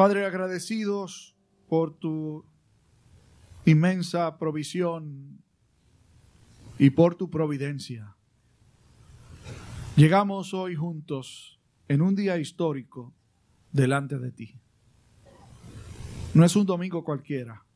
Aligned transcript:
Padre, 0.00 0.24
agradecidos 0.24 1.36
por 1.68 1.92
tu 1.92 2.46
inmensa 3.66 4.38
provisión 4.38 5.44
y 6.78 6.88
por 6.88 7.16
tu 7.16 7.28
providencia. 7.28 8.16
Llegamos 9.96 10.54
hoy 10.54 10.74
juntos 10.74 11.60
en 11.86 12.00
un 12.00 12.14
día 12.14 12.38
histórico 12.38 13.12
delante 13.72 14.18
de 14.18 14.32
ti. 14.32 14.58
No 16.32 16.46
es 16.46 16.56
un 16.56 16.64
domingo 16.64 17.04
cualquiera, 17.04 17.66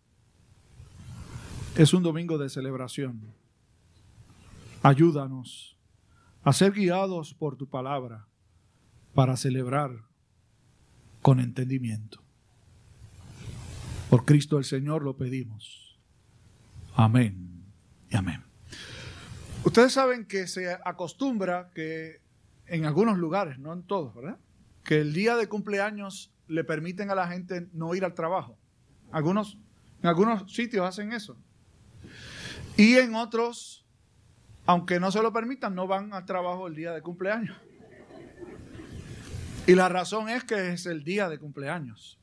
es 1.77 1.93
un 1.93 2.03
domingo 2.03 2.39
de 2.39 2.49
celebración. 2.49 3.35
Ayúdanos 4.83 5.79
a 6.43 6.55
ser 6.55 6.73
guiados 6.73 7.35
por 7.35 7.59
tu 7.59 7.69
palabra 7.69 8.27
para 9.13 9.37
celebrar 9.37 10.14
con 11.25 11.41
entendimiento. 11.41 12.23
Por 14.11 14.27
Cristo 14.27 14.59
el 14.59 14.65
Señor 14.65 15.03
lo 15.03 15.17
pedimos. 15.17 15.99
Amén 16.95 17.65
y 18.11 18.17
amén. 18.17 18.45
Ustedes 19.65 19.95
saben 19.95 20.27
que 20.27 20.47
se 20.47 20.77
acostumbra 20.85 21.71
que 21.75 22.21
en 22.67 22.85
algunos 22.85 23.17
lugares, 23.17 23.59
no 23.59 23.73
en 23.73 23.85
todos, 23.85 24.15
¿verdad? 24.15 24.37
Que 24.85 25.01
el 25.01 25.15
día 25.15 25.35
de 25.37 25.49
cumpleaños 25.49 26.31
le 26.47 26.63
permiten 26.63 27.11
a 27.11 27.15
la 27.15 27.27
gente 27.27 27.69
no 27.73 27.95
ir 27.95 28.05
al 28.05 28.13
trabajo. 28.13 28.59
Algunos, 29.11 29.57
en 30.03 30.11
algunos 30.11 30.53
sitios 30.53 30.87
hacen 30.87 31.11
eso. 31.11 31.39
Y 32.77 32.97
en 32.97 33.15
otros, 33.15 33.87
aunque 34.67 35.01
no 35.01 35.11
se 35.11 35.23
lo 35.23 35.33
permitan, 35.33 35.75
no 35.75 35.87
van 35.87 36.13
al 36.13 36.27
trabajo 36.27 36.67
el 36.67 36.75
día 36.75 36.93
de 36.93 37.01
cumpleaños. 37.01 37.57
Y 39.67 39.75
la 39.75 39.89
razón 39.89 40.29
es 40.29 40.45
que 40.45 40.73
es 40.73 40.87
el 40.87 41.05
día 41.05 41.29
de 41.29 41.39
cumpleaños. 41.39 42.19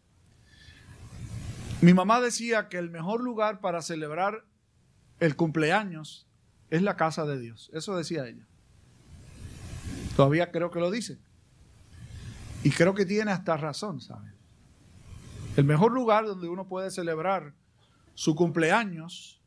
Mi 1.82 1.94
mamá 1.94 2.22
decía 2.22 2.70
que 2.70 2.78
el 2.78 2.92
mejor 2.92 3.24
lugar 3.24 3.60
para 3.60 3.82
celebrar 3.82 4.46
el 5.20 5.36
cumpleaños 5.36 6.28
es 6.70 6.84
la 6.84 6.96
casa 6.96 7.26
de 7.26 7.40
Dios. 7.40 7.72
Eso 7.74 7.98
decía 7.98 8.28
ella. 8.28 8.46
Todavía 10.16 10.52
creo 10.52 10.70
que 10.70 10.80
lo 10.80 10.92
dice. 10.92 11.18
Y 12.64 12.70
creo 12.70 12.94
que 12.94 13.06
tiene 13.06 13.32
hasta 13.32 13.58
razón, 13.58 14.02
¿saben? 14.02 14.34
El 15.58 15.66
mejor 15.66 15.92
lugar 15.92 16.26
donde 16.26 16.48
uno 16.48 16.68
puede 16.68 16.92
celebrar 16.92 17.54
su 18.14 18.36
cumpleaños 18.36 19.42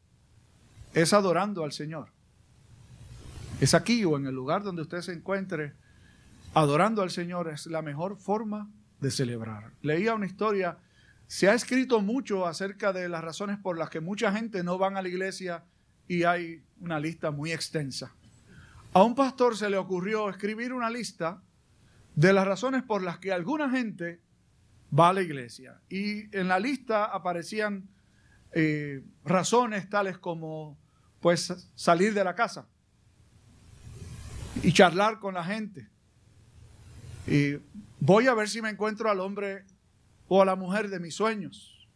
es 0.93 1.13
adorando 1.13 1.63
al 1.63 1.73
Señor. 1.73 2.11
Es 3.61 3.75
aquí 3.75 4.05
o 4.05 4.17
en 4.17 4.27
el 4.27 4.35
lugar 4.35 4.65
donde 4.65 4.83
usted 4.83 5.01
se 5.01 5.13
encuentre 5.13 5.75
adorando 6.55 7.03
al 7.03 7.11
Señor 7.11 7.49
es 7.49 7.67
la 7.67 7.83
mejor 7.83 8.17
forma 8.17 8.71
de 9.01 9.11
celebrar. 9.11 9.73
Leía 9.83 10.15
una 10.15 10.27
historia, 10.27 10.79
se 11.27 11.49
ha 11.49 11.55
escrito 11.55 12.01
mucho 12.01 12.47
acerca 12.47 12.93
de 12.93 13.09
las 13.09 13.23
razones 13.23 13.59
por 13.59 13.77
las 13.77 13.91
que 13.91 14.01
mucha 14.01 14.33
gente 14.33 14.63
no 14.63 14.79
van 14.79 14.97
a 14.97 15.03
la 15.03 15.09
iglesia 15.09 15.65
y 16.07 16.23
hay 16.25 16.63
una 16.81 17.01
lista 17.01 17.31
muy 17.31 17.53
extensa. 17.53 18.15
A 18.93 19.03
un 19.03 19.15
pastor 19.15 19.57
se 19.57 19.69
le 19.69 19.77
ocurrió 19.77 20.31
escribir 20.31 20.73
una 20.73 20.91
lista 20.91 21.43
de 22.15 22.33
las 22.33 22.47
razones 22.47 22.83
por 22.85 23.03
las 23.03 23.19
que 23.19 23.33
alguna 23.33 23.69
gente 23.69 24.21
va 24.97 25.09
a 25.09 25.13
la 25.13 25.23
iglesia. 25.23 25.81
Y 25.89 26.35
en 26.37 26.47
la 26.47 26.61
lista 26.61 27.07
aparecían 27.07 27.89
eh, 28.53 29.03
razones 29.25 29.89
tales 29.89 30.19
como 30.19 30.79
pues 31.21 31.71
salir 31.75 32.15
de 32.15 32.23
la 32.23 32.35
casa 32.35 32.69
y 34.63 34.73
charlar 34.73 35.19
con 35.19 35.35
la 35.35 35.43
gente, 35.43 35.89
y 37.27 37.57
voy 38.01 38.27
a 38.27 38.35
ver 38.35 38.49
si 38.49 38.61
me 38.61 38.71
encuentro 38.71 39.11
al 39.11 39.21
hombre 39.21 39.65
o 40.29 40.43
a 40.43 40.45
la 40.45 40.57
mujer 40.57 40.89
de 40.89 41.01
mis 41.01 41.15
sueños. 41.15 41.89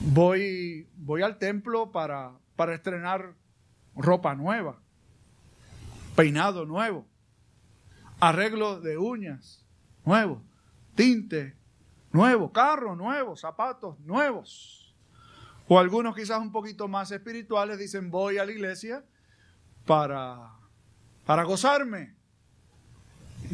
Voy, 0.00 0.88
voy 0.96 1.22
al 1.22 1.38
templo 1.38 1.92
para, 1.92 2.32
para 2.56 2.74
estrenar 2.74 3.34
ropa 3.94 4.34
nueva, 4.34 4.80
peinado 6.16 6.66
nuevo, 6.66 7.06
arreglo 8.20 8.80
de 8.80 8.98
uñas 8.98 9.64
nuevo, 10.04 10.42
tinte 10.94 11.56
nuevo, 12.12 12.52
carro 12.52 12.96
nuevo, 12.96 13.36
zapatos 13.36 13.98
nuevos. 14.00 14.94
O 15.66 15.78
algunos 15.78 16.14
quizás 16.14 16.40
un 16.40 16.52
poquito 16.52 16.88
más 16.88 17.10
espirituales 17.10 17.78
dicen 17.78 18.10
voy 18.10 18.38
a 18.38 18.44
la 18.44 18.52
iglesia 18.52 19.04
para, 19.86 20.52
para 21.24 21.44
gozarme, 21.44 22.14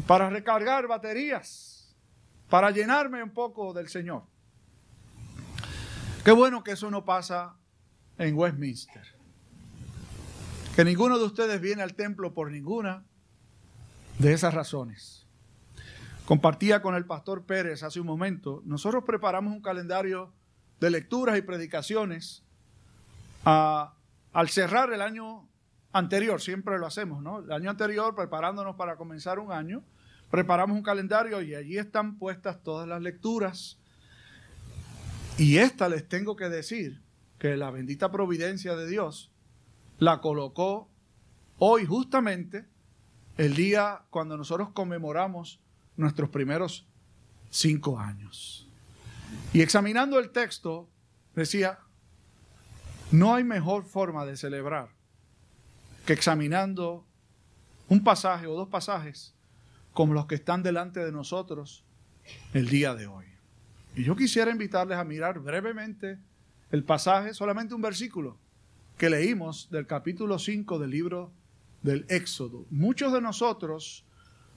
para 0.07 0.29
recargar 0.29 0.87
baterías, 0.87 1.95
para 2.49 2.71
llenarme 2.71 3.23
un 3.23 3.31
poco 3.31 3.73
del 3.73 3.89
Señor. 3.89 4.23
Qué 6.23 6.31
bueno 6.31 6.63
que 6.63 6.71
eso 6.71 6.91
no 6.91 7.03
pasa 7.03 7.55
en 8.17 8.35
Westminster. 8.35 9.03
Que 10.75 10.85
ninguno 10.85 11.17
de 11.17 11.25
ustedes 11.25 11.59
viene 11.59 11.81
al 11.81 11.95
templo 11.95 12.33
por 12.33 12.51
ninguna 12.51 13.03
de 14.19 14.33
esas 14.33 14.53
razones. 14.53 15.25
Compartía 16.25 16.81
con 16.81 16.95
el 16.95 17.05
pastor 17.05 17.45
Pérez 17.45 17.83
hace 17.83 17.99
un 17.99 18.07
momento, 18.07 18.61
nosotros 18.65 19.03
preparamos 19.03 19.51
un 19.51 19.61
calendario 19.61 20.31
de 20.79 20.89
lecturas 20.89 21.37
y 21.37 21.41
predicaciones 21.41 22.43
al 23.43 24.49
cerrar 24.49 24.93
el 24.93 25.01
año 25.01 25.49
anterior, 25.93 26.41
siempre 26.41 26.77
lo 26.77 26.85
hacemos, 26.85 27.21
¿no? 27.21 27.39
El 27.39 27.51
año 27.51 27.69
anterior, 27.69 28.15
preparándonos 28.15 28.75
para 28.75 28.95
comenzar 28.95 29.39
un 29.39 29.51
año, 29.51 29.83
preparamos 30.29 30.77
un 30.77 30.83
calendario 30.83 31.41
y 31.41 31.55
allí 31.55 31.77
están 31.77 32.17
puestas 32.17 32.61
todas 32.63 32.87
las 32.87 33.01
lecturas. 33.01 33.77
Y 35.37 35.57
esta 35.57 35.89
les 35.89 36.07
tengo 36.07 36.35
que 36.35 36.49
decir 36.49 37.01
que 37.39 37.57
la 37.57 37.71
bendita 37.71 38.11
providencia 38.11 38.75
de 38.75 38.87
Dios 38.87 39.31
la 39.97 40.21
colocó 40.21 40.89
hoy 41.57 41.85
justamente 41.85 42.65
el 43.37 43.55
día 43.55 44.03
cuando 44.09 44.37
nosotros 44.37 44.69
conmemoramos 44.69 45.59
nuestros 45.97 46.29
primeros 46.29 46.87
cinco 47.49 47.99
años. 47.99 48.67
Y 49.53 49.61
examinando 49.61 50.19
el 50.19 50.31
texto, 50.31 50.89
decía, 51.35 51.79
no 53.11 53.35
hay 53.35 53.43
mejor 53.43 53.83
forma 53.83 54.25
de 54.25 54.37
celebrar 54.37 54.89
que 56.05 56.13
examinando 56.13 57.05
un 57.87 58.03
pasaje 58.03 58.47
o 58.47 58.55
dos 58.55 58.69
pasajes 58.69 59.35
como 59.93 60.13
los 60.13 60.25
que 60.25 60.35
están 60.35 60.63
delante 60.63 61.03
de 61.03 61.11
nosotros 61.11 61.83
el 62.53 62.69
día 62.69 62.95
de 62.95 63.07
hoy. 63.07 63.25
Y 63.95 64.03
yo 64.03 64.15
quisiera 64.15 64.51
invitarles 64.51 64.97
a 64.97 65.03
mirar 65.03 65.39
brevemente 65.39 66.17
el 66.71 66.83
pasaje, 66.83 67.33
solamente 67.33 67.75
un 67.75 67.81
versículo 67.81 68.37
que 68.97 69.09
leímos 69.09 69.69
del 69.69 69.87
capítulo 69.87 70.39
5 70.39 70.79
del 70.79 70.91
libro 70.91 71.33
del 71.81 72.05
Éxodo. 72.07 72.65
Muchos 72.69 73.11
de 73.11 73.19
nosotros, 73.19 74.05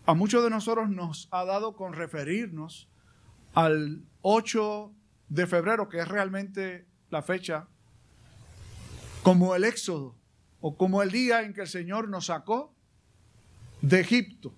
a 0.07 0.15
muchos 0.15 0.45
de 0.45 0.51
nosotros 0.51 0.89
nos 0.91 1.29
ha 1.31 1.45
dado 1.45 1.75
con 1.75 1.95
referirnos 1.95 2.89
al 3.55 4.03
8 4.23 4.93
de 5.29 5.47
febrero, 5.47 5.89
que 5.89 5.99
es 5.99 6.09
realmente 6.09 6.87
la 7.11 7.23
fecha, 7.23 7.67
como 9.23 9.55
el 9.55 9.65
Éxodo, 9.65 10.15
o 10.67 10.79
como 10.79 11.03
el 11.03 11.11
día 11.11 11.43
en 11.43 11.53
que 11.53 11.61
el 11.61 11.69
Señor 11.69 12.09
nos 12.09 12.25
sacó 12.25 12.75
de 13.83 14.01
Egipto. 14.01 14.55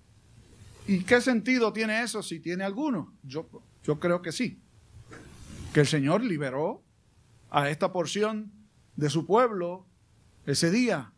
¿Y 0.87 1.03
qué 1.03 1.19
sentido 1.19 1.73
tiene 1.73 2.01
eso 2.01 2.23
si 2.23 2.39
tiene 2.39 2.63
alguno? 2.63 3.13
Yo, 3.23 3.49
yo 3.83 3.99
creo 3.99 4.21
que 4.21 4.31
sí. 4.31 4.63
Que 5.73 5.81
el 5.81 5.85
Señor 5.85 6.23
liberó 6.23 6.81
a 7.49 7.69
esta 7.69 7.91
porción 7.91 8.53
de 8.95 9.09
su 9.09 9.25
pueblo 9.25 9.85
ese 10.45 10.71
día. 10.71 11.11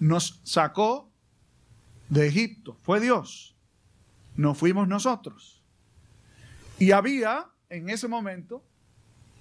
Nos 0.00 0.42
sacó 0.44 1.10
de 2.10 2.26
Egipto. 2.26 2.76
Fue 2.82 3.00
Dios. 3.00 3.56
No 4.36 4.54
fuimos 4.54 4.86
nosotros. 4.86 5.62
Y 6.78 6.90
había 6.90 7.46
en 7.70 7.88
ese 7.88 8.08
momento 8.08 8.62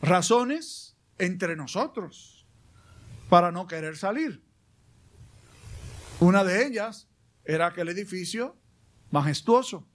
razones 0.02 0.96
entre 1.18 1.58
nosotros 1.58 2.48
para 3.28 3.52
no 3.52 3.68
querer 3.68 3.98
salir. 3.98 4.43
Una 6.20 6.44
de 6.44 6.66
ellas 6.66 7.08
era 7.46 7.68
aquel 7.68 7.90
edificio 7.90 8.56
majestuoso 9.12 9.88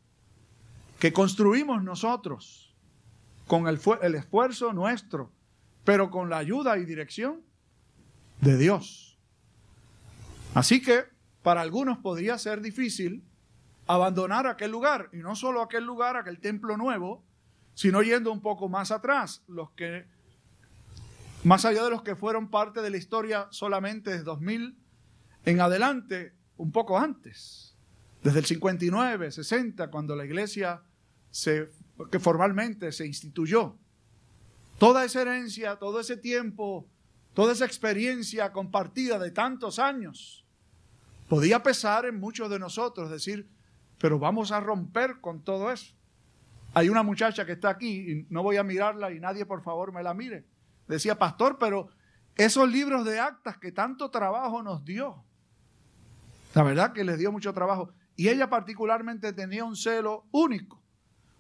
que 0.99 1.13
construimos 1.13 1.83
nosotros 1.83 2.75
con 3.47 3.67
el, 3.67 3.81
el, 4.03 4.15
esfuerzo 4.15 4.73
nuestro, 4.73 5.33
pero 5.85 6.11
con 6.11 6.29
la 6.29 6.39
ayuda 6.39 6.77
y 6.79 6.85
dirección 6.85 7.43
de 8.41 8.57
Dios. 8.57 9.19
Así 10.55 10.83
que 10.83 11.05
para 11.43 11.61
algunos 11.61 11.99
podría 11.99 12.37
ser 12.37 12.61
difícil 12.61 13.25
abandonar 13.87 14.47
aquel 14.47 14.71
lugar, 14.71 15.09
y 15.13 15.19
no 15.19 15.35
solo 15.35 15.63
aquel 15.63 15.85
lugar, 15.85 16.17
aquel 16.17 16.41
templo 16.41 16.77
nuevo, 16.77 17.25
sino 17.75 18.03
yendo 18.03 18.31
un 18.31 18.43
poco 18.43 18.69
más 18.69 18.91
atrás, 18.91 19.43
los 19.47 19.71
que 19.71 20.05
más 21.45 21.65
allá 21.65 21.85
de 21.85 21.91
los 21.91 22.03
que 22.03 22.17
fueron 22.17 22.51
parte 22.51 22.83
de 22.83 22.91
la 22.91 22.97
historia 22.97 23.47
solamente 23.51 24.11
de 24.11 24.23
2000 24.23 24.77
en 25.49 25.63
adelante, 25.63 26.35
un 26.59 26.71
poco 26.71 26.99
antes, 26.99 27.75
desde 28.23 28.41
el 28.41 28.45
59, 28.45 29.33
60, 29.33 29.91
cuando 29.91 30.15
la 30.15 30.27
iglesia 30.27 30.83
que 32.11 32.19
formalmente 32.19 32.93
se 32.93 33.07
instituyó, 33.07 33.79
toda 34.77 35.07
esa 35.07 35.23
herencia, 35.23 35.77
todo 35.77 36.01
ese 36.01 36.19
tiempo, 36.19 36.87
toda 37.33 37.55
esa 37.55 37.65
experiencia 37.65 38.53
compartida 38.53 39.19
de 39.19 39.31
tantos 39.31 39.79
años, 39.79 40.45
podía 41.31 41.63
pesar 41.63 42.05
en 42.05 42.21
muchos 42.21 42.51
de 42.51 42.59
nosotros, 42.59 43.11
decir, 43.11 43.49
pero 43.99 44.19
vamos 44.19 44.53
a 44.53 44.61
romper 44.61 45.19
con 45.23 45.43
todo 45.43 45.73
eso. 45.73 45.95
Hay 46.75 46.91
una 46.91 47.03
muchacha 47.03 47.47
que 47.47 47.53
está 47.53 47.71
aquí, 47.71 48.13
y 48.13 48.27
no 48.29 48.43
voy 48.43 48.59
a 48.59 48.65
mirarla 48.65 49.13
y 49.13 49.19
nadie 49.19 49.47
por 49.47 49.63
favor 49.63 49.95
me 49.95 50.03
la 50.03 50.13
mire. 50.13 50.45
Decía, 50.89 51.19
pastor, 51.19 51.57
pero 51.59 51.89
esos 52.37 52.71
libros 52.71 53.07
de 53.07 53.19
actas 53.19 53.57
que 53.57 53.73
tanto 53.73 54.11
trabajo 54.11 54.63
nos 54.63 54.85
dio, 54.85 55.25
la 56.59 56.65
verdad 56.65 56.93
que 56.93 57.05
les 57.05 57.21
dio 57.21 57.31
mucho 57.31 57.55
trabajo. 57.55 57.93
Y 58.17 58.27
ella 58.27 58.51
particularmente 58.51 59.33
tenía 59.33 59.63
un 59.63 59.77
celo 59.77 60.27
único 60.33 60.83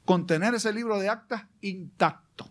con 0.04 0.28
tener 0.28 0.54
ese 0.54 0.72
libro 0.72 0.96
de 0.96 1.08
actas 1.08 1.44
intacto. 1.60 2.48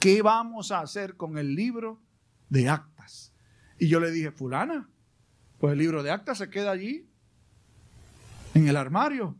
¿Qué 0.00 0.20
vamos 0.20 0.72
a 0.72 0.80
hacer 0.80 1.16
con 1.16 1.38
el 1.38 1.54
libro 1.54 2.02
de 2.48 2.68
actas? 2.68 3.32
Y 3.78 3.86
yo 3.86 4.00
le 4.00 4.10
dije, 4.10 4.32
fulana, 4.32 4.88
pues 5.60 5.74
el 5.74 5.78
libro 5.78 6.02
de 6.02 6.10
actas 6.10 6.38
se 6.38 6.50
queda 6.50 6.72
allí, 6.72 7.08
en 8.54 8.66
el 8.66 8.76
armario, 8.76 9.36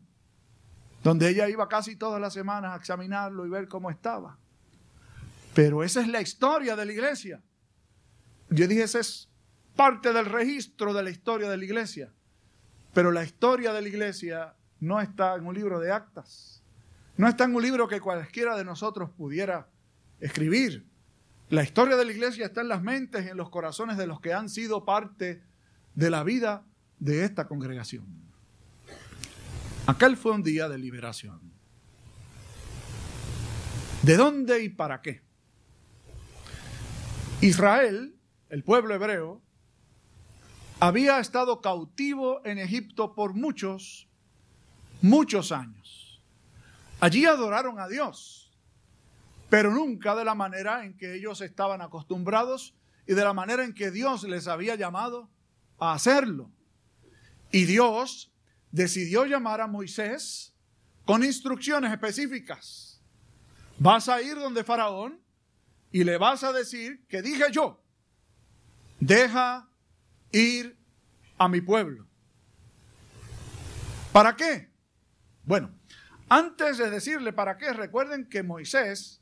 donde 1.02 1.30
ella 1.30 1.48
iba 1.48 1.68
casi 1.68 1.96
todas 1.96 2.20
las 2.20 2.34
semanas 2.34 2.72
a 2.72 2.76
examinarlo 2.76 3.44
y 3.46 3.50
ver 3.50 3.66
cómo 3.66 3.90
estaba. 3.90 4.38
Pero 5.54 5.82
esa 5.82 6.02
es 6.02 6.06
la 6.06 6.20
historia 6.20 6.76
de 6.76 6.86
la 6.86 6.92
iglesia. 6.92 7.42
Yo 8.48 8.68
dije, 8.68 8.84
esa 8.84 9.00
es 9.00 9.28
parte 9.74 10.12
del 10.12 10.26
registro 10.26 10.94
de 10.94 11.02
la 11.02 11.10
historia 11.10 11.50
de 11.50 11.56
la 11.56 11.64
iglesia. 11.64 12.13
Pero 12.94 13.10
la 13.10 13.24
historia 13.24 13.72
de 13.72 13.82
la 13.82 13.88
iglesia 13.88 14.54
no 14.80 15.00
está 15.00 15.34
en 15.34 15.46
un 15.46 15.54
libro 15.54 15.80
de 15.80 15.92
actas. 15.92 16.62
No 17.16 17.28
está 17.28 17.44
en 17.44 17.54
un 17.54 17.62
libro 17.62 17.88
que 17.88 18.00
cualquiera 18.00 18.56
de 18.56 18.64
nosotros 18.64 19.10
pudiera 19.10 19.68
escribir. 20.20 20.86
La 21.50 21.62
historia 21.62 21.96
de 21.96 22.04
la 22.04 22.12
iglesia 22.12 22.46
está 22.46 22.60
en 22.60 22.68
las 22.68 22.82
mentes 22.82 23.26
y 23.26 23.28
en 23.28 23.36
los 23.36 23.50
corazones 23.50 23.96
de 23.96 24.06
los 24.06 24.20
que 24.20 24.32
han 24.32 24.48
sido 24.48 24.84
parte 24.84 25.42
de 25.94 26.10
la 26.10 26.24
vida 26.24 26.64
de 26.98 27.24
esta 27.24 27.46
congregación. 27.46 28.06
Aquel 29.86 30.16
fue 30.16 30.32
un 30.32 30.42
día 30.42 30.68
de 30.68 30.78
liberación. 30.78 31.52
¿De 34.02 34.16
dónde 34.16 34.62
y 34.62 34.68
para 34.68 35.02
qué? 35.02 35.22
Israel, 37.40 38.16
el 38.48 38.64
pueblo 38.64 38.94
hebreo, 38.94 39.43
había 40.86 41.18
estado 41.18 41.62
cautivo 41.62 42.44
en 42.44 42.58
Egipto 42.58 43.14
por 43.14 43.32
muchos, 43.32 44.06
muchos 45.00 45.50
años. 45.50 46.22
Allí 47.00 47.24
adoraron 47.24 47.80
a 47.80 47.88
Dios, 47.88 48.52
pero 49.48 49.70
nunca 49.70 50.14
de 50.14 50.26
la 50.26 50.34
manera 50.34 50.84
en 50.84 50.94
que 50.94 51.14
ellos 51.14 51.40
estaban 51.40 51.80
acostumbrados 51.80 52.74
y 53.06 53.14
de 53.14 53.24
la 53.24 53.32
manera 53.32 53.64
en 53.64 53.72
que 53.72 53.90
Dios 53.90 54.24
les 54.24 54.46
había 54.46 54.74
llamado 54.74 55.30
a 55.78 55.94
hacerlo. 55.94 56.50
Y 57.50 57.64
Dios 57.64 58.30
decidió 58.70 59.24
llamar 59.24 59.62
a 59.62 59.66
Moisés 59.66 60.54
con 61.06 61.24
instrucciones 61.24 61.92
específicas. 61.92 63.00
Vas 63.78 64.10
a 64.10 64.20
ir 64.20 64.34
donde 64.34 64.64
Faraón 64.64 65.18
y 65.90 66.04
le 66.04 66.18
vas 66.18 66.44
a 66.44 66.52
decir 66.52 67.06
que 67.06 67.22
dije 67.22 67.44
yo, 67.52 67.82
deja 69.00 69.70
ir 70.34 70.76
a 71.38 71.48
mi 71.48 71.60
pueblo. 71.60 72.06
¿Para 74.12 74.36
qué? 74.36 74.70
Bueno, 75.44 75.70
antes 76.28 76.78
de 76.78 76.90
decirle 76.90 77.32
para 77.32 77.56
qué, 77.56 77.72
recuerden 77.72 78.28
que 78.28 78.42
Moisés 78.42 79.20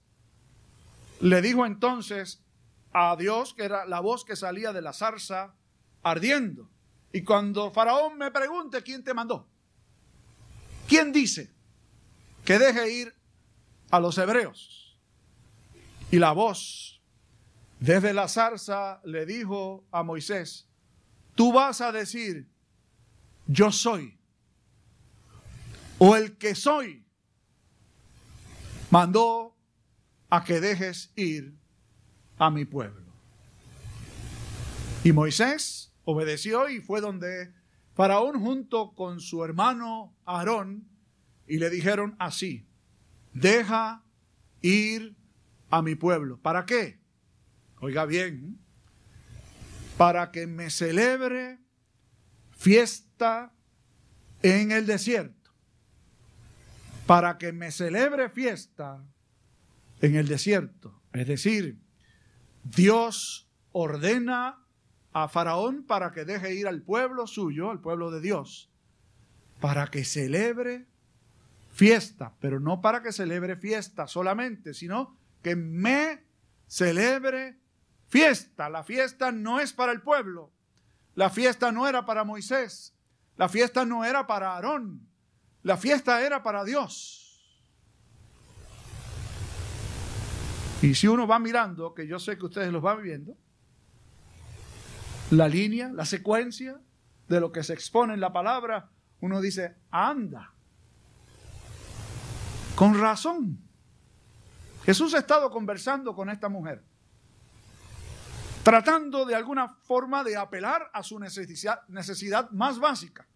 le 1.21 1.41
dijo 1.43 1.67
entonces 1.67 2.43
a 2.93 3.17
Dios, 3.17 3.55
que 3.55 3.65
era 3.65 3.87
la 3.87 4.01
voz 4.01 4.25
que 4.25 4.37
salía 4.37 4.73
de 4.73 4.83
la 4.83 4.93
zarza 4.93 5.55
ardiendo. 6.03 6.71
Y 7.13 7.23
cuando 7.23 7.71
Faraón 7.71 8.19
me 8.19 8.31
pregunte 8.31 8.83
quién 8.83 9.05
te 9.05 9.15
mandó, 9.15 9.47
¿quién 10.89 11.13
dice 11.13 11.51
que 12.45 12.59
deje 12.59 12.91
ir 12.91 13.15
a 13.91 14.01
los 14.01 14.17
hebreos? 14.19 14.99
Y 16.11 16.19
la 16.19 16.33
voz 16.33 17.01
desde 17.81 18.13
la 18.13 18.29
zarza 18.29 19.01
le 19.05 19.27
dijo 19.27 19.85
a 19.91 20.03
Moisés, 20.03 20.69
tú 21.35 21.53
vas 21.53 21.81
a 21.81 21.93
decir, 21.93 22.49
yo 23.47 23.73
soy, 23.73 24.19
o 25.99 26.17
el 26.17 26.37
que 26.37 26.55
soy, 26.55 27.05
mandó 28.91 29.57
a 30.31 30.45
que 30.45 30.61
dejes 30.61 31.13
ir 31.17 31.55
a 32.39 32.51
mi 32.51 32.65
pueblo. 32.65 33.13
Y 35.05 35.13
Moisés 35.13 35.93
obedeció 36.05 36.69
y 36.69 36.81
fue 36.81 37.01
donde 37.01 37.53
Faraón 37.95 38.41
junto 38.41 38.95
con 38.95 39.21
su 39.21 39.45
hermano 39.45 40.17
Aarón 40.25 40.89
y 41.47 41.59
le 41.59 41.71
dijeron 41.71 42.17
así, 42.19 42.67
deja 43.33 44.05
ir 44.61 45.17
a 45.71 45.83
mi 45.83 45.95
pueblo. 45.95 46.39
¿Para 46.41 46.65
qué? 46.65 47.01
Oiga 47.81 48.07
bien, 48.07 48.59
para 49.97 50.31
que 50.31 50.47
me 50.47 50.71
celebre 50.71 51.59
fiesta 52.51 53.53
en 54.43 54.73
el 54.73 54.87
desierto. 54.87 55.51
Para 57.07 57.39
que 57.39 57.53
me 57.53 57.71
celebre 57.71 58.29
fiesta 58.29 59.05
en 60.01 60.17
el 60.17 60.29
desierto. 60.29 61.01
Es 61.13 61.27
decir, 61.27 61.79
Dios 62.65 63.49
ordena 63.73 64.59
a 65.13 65.29
Faraón 65.29 65.85
para 65.85 66.13
que 66.13 66.25
deje 66.25 66.55
ir 66.55 66.67
al 66.67 66.83
pueblo 66.83 67.27
suyo, 67.27 67.71
al 67.71 67.81
pueblo 67.81 68.11
de 68.11 68.21
Dios, 68.21 68.71
para 69.61 69.89
que 69.89 70.05
celebre 70.05 70.87
fiesta, 71.71 72.35
pero 72.41 72.61
no 72.61 72.81
para 72.81 73.03
que 73.03 73.13
celebre 73.13 73.57
fiesta 73.57 74.07
solamente, 74.07 74.75
sino 74.75 75.17
que 75.43 75.57
me 75.57 76.25
celebre 76.67 77.62
fiesta. 78.13 78.69
La 78.69 78.85
fiesta 78.85 79.33
no 79.33 79.59
es 79.59 79.73
para 79.73 79.91
el 79.91 80.03
pueblo. 80.03 80.53
La 81.15 81.31
fiesta 81.31 81.73
no 81.73 81.89
era 81.89 82.05
para 82.05 82.25
Moisés. 82.25 82.95
La 83.39 83.49
fiesta 83.49 83.87
no 83.87 84.05
era 84.05 84.27
para 84.27 84.53
Aarón. 84.53 85.09
La 85.63 85.79
fiesta 85.79 86.21
era 86.21 86.43
para 86.43 86.63
Dios. 86.63 87.43
Y 90.83 90.95
si 90.95 91.09
uno 91.09 91.27
va 91.27 91.39
mirando, 91.39 91.95
que 91.95 92.07
yo 92.07 92.19
sé 92.19 92.37
que 92.37 92.45
ustedes 92.45 92.71
los 92.71 92.83
van 92.83 93.03
viendo, 93.03 93.35
la 95.31 95.49
línea, 95.49 95.91
la 95.91 96.05
secuencia 96.05 96.79
de 97.29 97.41
lo 97.41 97.51
que 97.51 97.63
se 97.63 97.73
expone 97.73 98.13
en 98.13 98.21
la 98.21 98.33
palabra, 98.33 98.91
uno 99.21 99.41
dice, 99.41 99.77
anda. 99.91 100.53
Con 102.75 103.01
razón. 103.01 103.59
Jesús 104.85 105.15
ha 105.15 105.19
estado 105.19 105.51
conversando 105.51 106.15
con 106.15 106.29
esta 106.29 106.51
mujer, 106.51 106.85
tratando 108.63 109.25
de 109.25 109.35
alguna 109.35 109.69
forma 109.69 110.23
de 110.23 110.37
apelar 110.37 110.91
a 110.93 111.03
su 111.03 111.19
necesidad, 111.19 112.51
más 112.51 112.79
básica, 112.79 113.27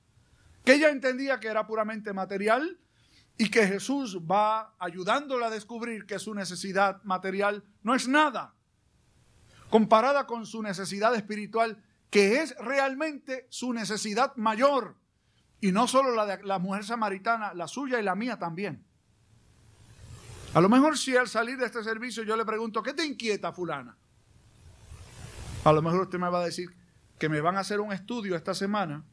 que 0.65 0.75
ella 0.75 0.91
entendía 0.91 1.41
que 1.41 1.49
era 1.49 1.67
puramente 1.67 2.13
material 2.13 2.79
y 3.39 3.51
que 3.51 3.67
Jesús 3.67 4.19
va 4.21 4.75
ayudándola 4.79 5.47
a 5.47 5.51
descubrir 5.51 6.07
que 6.07 6.19
su 6.19 6.35
necesidad 6.35 7.03
material 7.03 7.65
no 7.83 7.95
es 7.95 8.09
nada 8.09 8.55
comparada 9.69 10.27
con 10.27 10.47
su 10.47 10.63
necesidad 10.63 11.15
espiritual, 11.17 11.83
que 12.09 12.41
es 12.41 12.57
realmente 12.59 13.49
su 13.51 13.73
necesidad 13.73 14.35
mayor, 14.37 14.97
y 15.61 15.73
no 15.73 15.89
solo 15.89 16.15
la 16.15 16.25
de 16.25 16.43
la 16.45 16.61
mujer 16.61 16.85
samaritana, 16.85 17.53
la 17.53 17.67
suya 17.67 17.99
y 17.99 18.05
la 18.05 18.15
mía 18.15 18.39
también. 18.39 18.87
A 20.55 20.61
lo 20.61 20.69
mejor 20.69 20.97
si 20.97 21.17
al 21.17 21.29
salir 21.29 21.59
de 21.59 21.67
este 21.67 21.83
servicio 21.83 22.23
yo 22.23 22.37
le 22.37 22.45
pregunto, 22.45 22.81
¿qué 22.81 22.95
te 22.95 23.05
inquieta 23.05 23.53
fulana? 23.53 23.97
A 25.67 25.73
lo 25.73 25.83
mejor 25.83 26.03
usted 26.03 26.21
me 26.21 26.29
va 26.31 26.43
a 26.43 26.45
decir 26.45 26.69
que 27.19 27.29
me 27.29 27.41
van 27.41 27.57
a 27.57 27.61
hacer 27.61 27.81
un 27.81 27.93
estudio 27.93 28.37
esta 28.37 28.55
semana 28.55 29.05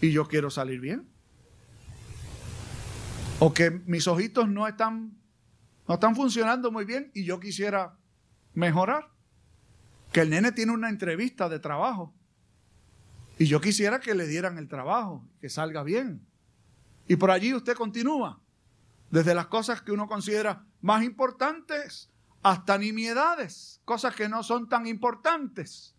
y 0.00 0.10
yo 0.10 0.26
quiero 0.26 0.48
salir 0.48 0.80
bien. 0.80 1.06
O 3.40 3.52
que 3.52 3.70
mis 3.70 4.08
ojitos 4.08 4.48
no 4.48 4.66
están, 4.66 5.20
no 5.86 5.94
están 5.96 6.16
funcionando 6.16 6.72
muy 6.72 6.86
bien 6.86 7.10
y 7.12 7.24
yo 7.24 7.38
quisiera 7.38 7.98
mejorar. 8.54 9.10
Que 10.12 10.22
el 10.22 10.30
nene 10.30 10.50
tiene 10.52 10.72
una 10.72 10.88
entrevista 10.88 11.50
de 11.50 11.58
trabajo 11.58 12.14
y 13.38 13.44
yo 13.44 13.60
quisiera 13.60 14.00
que 14.00 14.14
le 14.14 14.26
dieran 14.26 14.56
el 14.56 14.66
trabajo, 14.66 15.28
que 15.42 15.50
salga 15.50 15.82
bien. 15.82 16.26
Y 17.06 17.16
por 17.16 17.30
allí 17.30 17.52
usted 17.52 17.74
continúa 17.74 18.40
desde 19.10 19.34
las 19.34 19.48
cosas 19.48 19.82
que 19.82 19.92
uno 19.92 20.08
considera 20.08 20.64
más 20.80 21.04
importantes 21.04 22.10
hasta 22.42 22.78
nimiedades, 22.78 23.80
cosas 23.84 24.14
que 24.14 24.28
no 24.28 24.42
son 24.42 24.68
tan 24.68 24.86
importantes, 24.86 25.94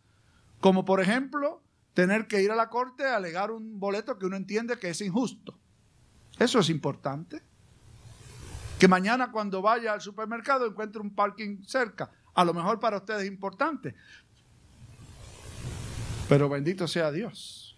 como 0.59 0.85
por 0.85 1.01
ejemplo 1.01 1.61
tener 1.93 2.27
que 2.27 2.41
ir 2.41 2.51
a 2.51 2.55
la 2.55 2.69
corte 2.69 3.05
a 3.05 3.17
alegar 3.17 3.51
un 3.51 3.79
boleto 3.79 4.17
que 4.17 4.25
uno 4.25 4.37
entiende 4.37 4.79
que 4.79 4.89
es 4.89 5.01
injusto. 5.01 5.59
Eso 6.39 6.59
es 6.59 6.69
importante. 6.69 7.43
Que 8.79 8.87
mañana 8.87 9.31
cuando 9.31 9.61
vaya 9.61 9.93
al 9.93 10.01
supermercado 10.01 10.65
encuentre 10.65 11.01
un 11.01 11.13
parking 11.13 11.63
cerca. 11.63 12.09
A 12.33 12.43
lo 12.43 12.53
mejor 12.53 12.79
para 12.79 12.97
ustedes 12.97 13.23
es 13.23 13.27
importante. 13.27 13.93
Pero 16.27 16.49
bendito 16.49 16.87
sea 16.87 17.11
Dios. 17.11 17.77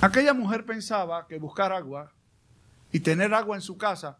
Aquella 0.00 0.34
mujer 0.34 0.64
pensaba 0.64 1.26
que 1.28 1.38
buscar 1.38 1.72
agua 1.72 2.12
y 2.90 3.00
tener 3.00 3.32
agua 3.32 3.56
en 3.56 3.62
su 3.62 3.76
casa 3.76 4.18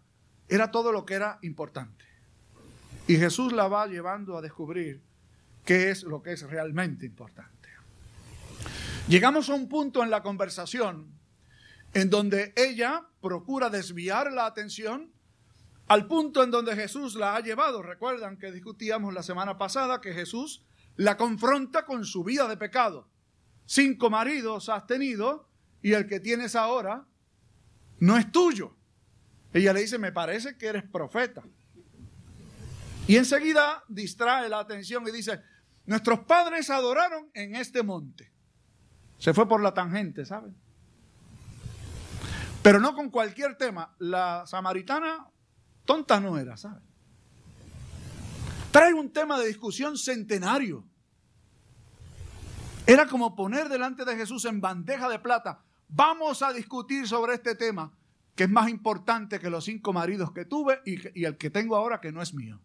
era 0.48 0.70
todo 0.70 0.92
lo 0.92 1.04
que 1.04 1.14
era 1.14 1.38
importante. 1.42 2.04
Y 3.06 3.16
Jesús 3.16 3.52
la 3.52 3.68
va 3.68 3.86
llevando 3.86 4.36
a 4.36 4.42
descubrir 4.42 5.02
qué 5.64 5.90
es 5.90 6.02
lo 6.02 6.22
que 6.22 6.32
es 6.32 6.42
realmente 6.42 7.06
importante. 7.06 7.68
Llegamos 9.08 9.50
a 9.50 9.54
un 9.54 9.68
punto 9.68 10.02
en 10.02 10.10
la 10.10 10.22
conversación 10.22 11.12
en 11.92 12.10
donde 12.10 12.52
ella 12.56 13.06
procura 13.20 13.68
desviar 13.68 14.32
la 14.32 14.46
atención 14.46 15.12
al 15.86 16.06
punto 16.06 16.42
en 16.42 16.50
donde 16.50 16.74
Jesús 16.74 17.14
la 17.14 17.36
ha 17.36 17.40
llevado. 17.40 17.82
Recuerdan 17.82 18.38
que 18.38 18.50
discutíamos 18.50 19.12
la 19.12 19.22
semana 19.22 19.58
pasada 19.58 20.00
que 20.00 20.14
Jesús 20.14 20.64
la 20.96 21.16
confronta 21.16 21.84
con 21.84 22.04
su 22.04 22.24
vida 22.24 22.48
de 22.48 22.56
pecado. 22.56 23.08
Cinco 23.66 24.10
maridos 24.10 24.68
has 24.68 24.86
tenido 24.86 25.48
y 25.82 25.92
el 25.92 26.06
que 26.06 26.20
tienes 26.20 26.56
ahora 26.56 27.06
no 27.98 28.16
es 28.16 28.32
tuyo. 28.32 28.74
Ella 29.54 29.72
le 29.72 29.82
dice, 29.82 29.98
me 29.98 30.10
parece 30.10 30.58
que 30.58 30.66
eres 30.66 30.82
profeta. 30.82 31.44
Y 33.06 33.16
enseguida 33.16 33.84
distrae 33.88 34.48
la 34.48 34.58
atención 34.58 35.06
y 35.06 35.12
dice, 35.12 35.40
nuestros 35.86 36.20
padres 36.20 36.70
adoraron 36.70 37.30
en 37.34 37.54
este 37.54 37.84
monte. 37.84 38.32
Se 39.18 39.32
fue 39.32 39.48
por 39.48 39.62
la 39.62 39.72
tangente, 39.72 40.26
¿saben? 40.26 40.56
Pero 42.64 42.80
no 42.80 42.96
con 42.96 43.10
cualquier 43.10 43.56
tema. 43.56 43.94
La 44.00 44.44
samaritana 44.44 45.28
tonta 45.84 46.18
no 46.18 46.36
era, 46.36 46.56
¿saben? 46.56 46.82
Trae 48.72 48.92
un 48.92 49.12
tema 49.12 49.38
de 49.38 49.46
discusión 49.46 49.96
centenario. 49.96 50.84
Era 52.88 53.06
como 53.06 53.36
poner 53.36 53.68
delante 53.68 54.04
de 54.04 54.16
Jesús 54.16 54.46
en 54.46 54.60
bandeja 54.60 55.08
de 55.08 55.20
plata. 55.20 55.62
Vamos 55.86 56.42
a 56.42 56.52
discutir 56.52 57.06
sobre 57.06 57.34
este 57.34 57.54
tema 57.54 57.96
que 58.34 58.44
es 58.44 58.50
más 58.50 58.68
importante 58.68 59.38
que 59.38 59.50
los 59.50 59.64
cinco 59.64 59.92
maridos 59.92 60.32
que 60.32 60.44
tuve 60.44 60.80
y, 60.84 61.24
el 61.24 61.36
que 61.36 61.50
tengo 61.50 61.76
ahora 61.76 62.00
que 62.00 62.12
no 62.12 62.20
es 62.20 62.34
mío. 62.34 62.60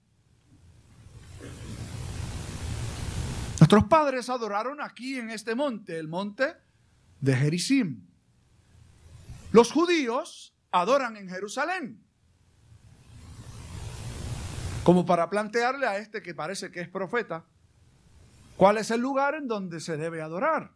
Nuestros 3.59 3.83
padres 3.85 4.29
adoraron 4.29 4.81
aquí 4.81 5.17
en 5.17 5.29
este 5.29 5.53
monte, 5.53 5.99
el 5.99 6.07
monte 6.07 6.55
de 7.19 7.35
Gerizim. 7.35 8.07
Los 9.51 9.71
judíos 9.71 10.55
adoran 10.71 11.17
en 11.17 11.29
Jerusalén. 11.29 12.03
Como 14.83 15.05
para 15.05 15.29
plantearle 15.29 15.85
a 15.85 15.97
este 15.97 16.21
que 16.21 16.33
parece 16.33 16.71
que 16.71 16.79
es 16.79 16.87
profeta, 16.87 17.45
¿cuál 18.55 18.77
es 18.77 18.89
el 18.91 19.01
lugar 19.01 19.35
en 19.35 19.47
donde 19.47 19.81
se 19.81 19.97
debe 19.97 20.21
adorar? 20.21 20.71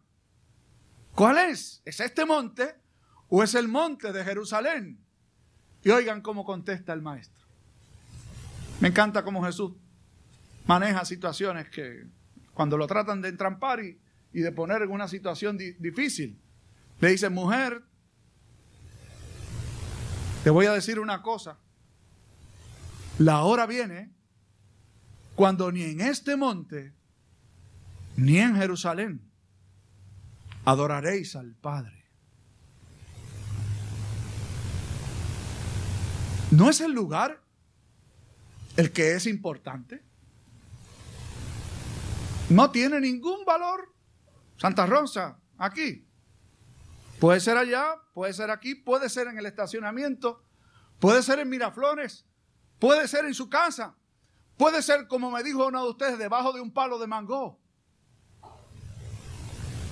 ¿Cuál 1.14 1.38
es? 1.38 1.80
¿Es 1.84 2.00
este 2.00 2.24
monte 2.26 2.83
o 3.28 3.42
es 3.42 3.54
el 3.54 3.68
monte 3.68 4.12
de 4.12 4.24
Jerusalén? 4.24 4.98
Y 5.82 5.90
oigan 5.90 6.22
cómo 6.22 6.44
contesta 6.44 6.92
el 6.92 7.02
maestro. 7.02 7.44
Me 8.80 8.88
encanta 8.88 9.22
cómo 9.22 9.44
Jesús 9.44 9.72
maneja 10.66 11.04
situaciones 11.04 11.68
que 11.68 12.06
cuando 12.54 12.76
lo 12.76 12.86
tratan 12.86 13.20
de 13.20 13.28
entrampar 13.28 13.80
y, 13.80 13.98
de 14.32 14.52
poner 14.52 14.82
en 14.82 14.90
una 14.90 15.06
situación 15.06 15.56
difícil, 15.56 16.40
le 17.00 17.08
dice, 17.08 17.28
mujer, 17.28 17.82
te 20.42 20.50
voy 20.50 20.66
a 20.66 20.72
decir 20.72 20.98
una 20.98 21.22
cosa, 21.22 21.58
la 23.18 23.42
hora 23.42 23.66
viene 23.66 24.12
cuando 25.36 25.70
ni 25.70 25.82
en 25.82 26.00
este 26.00 26.36
monte, 26.36 26.94
ni 28.16 28.38
en 28.38 28.56
Jerusalén, 28.56 29.30
adoraréis 30.64 31.36
al 31.36 31.54
Padre. 31.54 32.03
¿No 36.54 36.70
es 36.70 36.80
el 36.80 36.92
lugar 36.92 37.42
el 38.76 38.92
que 38.92 39.14
es 39.16 39.26
importante? 39.26 40.04
No 42.48 42.70
tiene 42.70 43.00
ningún 43.00 43.44
valor. 43.44 43.92
Santa 44.56 44.86
Rosa, 44.86 45.36
aquí. 45.58 46.06
Puede 47.18 47.40
ser 47.40 47.56
allá, 47.56 47.96
puede 48.12 48.32
ser 48.32 48.52
aquí, 48.52 48.76
puede 48.76 49.08
ser 49.08 49.26
en 49.26 49.38
el 49.38 49.46
estacionamiento, 49.46 50.44
puede 51.00 51.24
ser 51.24 51.40
en 51.40 51.48
Miraflores, 51.48 52.24
puede 52.78 53.08
ser 53.08 53.24
en 53.24 53.34
su 53.34 53.48
casa, 53.48 53.96
puede 54.56 54.80
ser, 54.82 55.08
como 55.08 55.32
me 55.32 55.42
dijo 55.42 55.66
uno 55.66 55.82
de 55.82 55.90
ustedes, 55.90 56.18
debajo 56.18 56.52
de 56.52 56.60
un 56.60 56.72
palo 56.72 57.00
de 57.00 57.08
mango. 57.08 57.58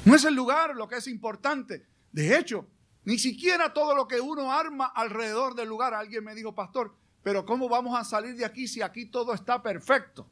No 0.05 0.15
es 0.15 0.25
el 0.25 0.35
lugar 0.35 0.77
lo 0.77 0.87
que 0.87 0.97
es 0.97 1.09
importante. 1.09 1.89
De 2.13 2.39
hecho, 2.39 2.69
ni 3.05 3.19
siquiera 3.19 3.73
todo 3.73 3.95
lo 3.95 4.07
que 4.07 4.21
uno 4.21 4.53
arma 4.53 4.87
alrededor 4.87 5.55
del 5.55 5.69
lugar. 5.69 5.95
Alguien 5.95 6.25
me 6.25 6.35
dijo, 6.35 6.55
pastor, 6.55 6.95
pero 7.23 7.45
¿cómo 7.45 7.69
vamos 7.69 7.99
a 7.99 8.05
salir 8.05 8.37
de 8.37 8.45
aquí 8.45 8.69
si 8.69 8.83
aquí 8.83 9.07
todo 9.07 9.33
está 9.35 9.63
perfecto? 9.63 10.29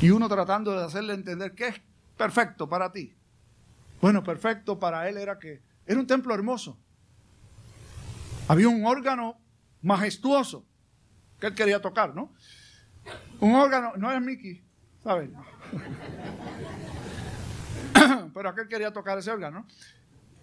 Y 0.00 0.10
uno 0.10 0.28
tratando 0.28 0.72
de 0.72 0.84
hacerle 0.84 1.14
entender 1.14 1.54
que 1.54 1.68
es 1.68 1.80
perfecto 2.16 2.68
para 2.68 2.92
ti. 2.92 3.16
Bueno, 4.00 4.22
perfecto 4.22 4.78
para 4.78 5.08
él 5.08 5.16
era 5.16 5.38
que 5.38 5.62
era 5.86 5.98
un 5.98 6.06
templo 6.06 6.34
hermoso. 6.34 6.78
Había 8.48 8.68
un 8.68 8.84
órgano 8.84 9.40
majestuoso 9.82 10.66
que 11.40 11.46
él 11.46 11.54
quería 11.54 11.80
tocar, 11.80 12.14
¿no? 12.14 12.32
Un 13.40 13.54
órgano, 13.54 13.92
no 13.96 14.12
es 14.12 14.20
Mickey, 14.20 14.64
¿saben? 15.02 15.34
Pero 18.36 18.50
aquel 18.50 18.68
quería 18.68 18.92
tocar 18.92 19.16
ese 19.16 19.30
órgano. 19.30 19.66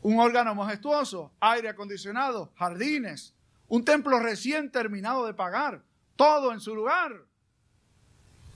Un 0.02 0.20
órgano 0.20 0.56
majestuoso, 0.56 1.32
aire 1.40 1.70
acondicionado, 1.70 2.52
jardines, 2.58 3.36
un 3.68 3.86
templo 3.86 4.18
recién 4.18 4.72
terminado 4.72 5.28
de 5.28 5.36
pagar, 5.36 5.84
todo 6.16 6.52
en 6.54 6.60
su 6.60 6.74
lugar. 6.74 7.12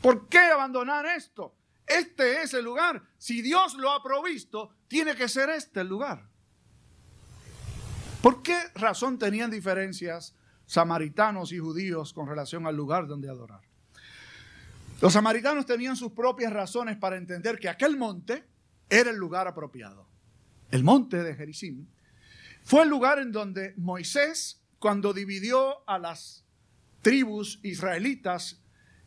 ¿Por 0.01 0.27
qué 0.27 0.39
abandonar 0.39 1.05
esto? 1.05 1.53
Este 1.85 2.41
es 2.41 2.55
el 2.55 2.65
lugar. 2.65 3.03
Si 3.19 3.43
Dios 3.43 3.75
lo 3.75 3.91
ha 3.91 4.01
provisto, 4.01 4.73
tiene 4.87 5.15
que 5.15 5.29
ser 5.29 5.51
este 5.51 5.81
el 5.81 5.87
lugar. 5.87 6.27
¿Por 8.23 8.41
qué 8.41 8.57
razón 8.73 9.19
tenían 9.19 9.51
diferencias 9.51 10.33
samaritanos 10.65 11.51
y 11.51 11.59
judíos 11.59 12.11
con 12.11 12.27
relación 12.27 12.65
al 12.65 12.75
lugar 12.75 13.05
donde 13.05 13.29
adorar? 13.29 13.61
Los 14.99 15.13
samaritanos 15.13 15.67
tenían 15.67 15.95
sus 15.95 16.13
propias 16.13 16.51
razones 16.51 16.97
para 16.97 17.17
entender 17.17 17.59
que 17.59 17.69
aquel 17.69 17.97
monte 17.97 18.56
era 18.89 19.09
el 19.09 19.17
lugar 19.17 19.47
apropiado. 19.47 20.07
El 20.71 20.83
monte 20.83 21.23
de 21.23 21.35
Gerizim 21.35 21.87
fue 22.63 22.83
el 22.83 22.89
lugar 22.89 23.19
en 23.19 23.31
donde 23.31 23.73
Moisés, 23.77 24.61
cuando 24.79 25.13
dividió 25.13 25.87
a 25.89 25.97
las 25.97 26.45
tribus 27.01 27.59
israelitas 27.63 28.61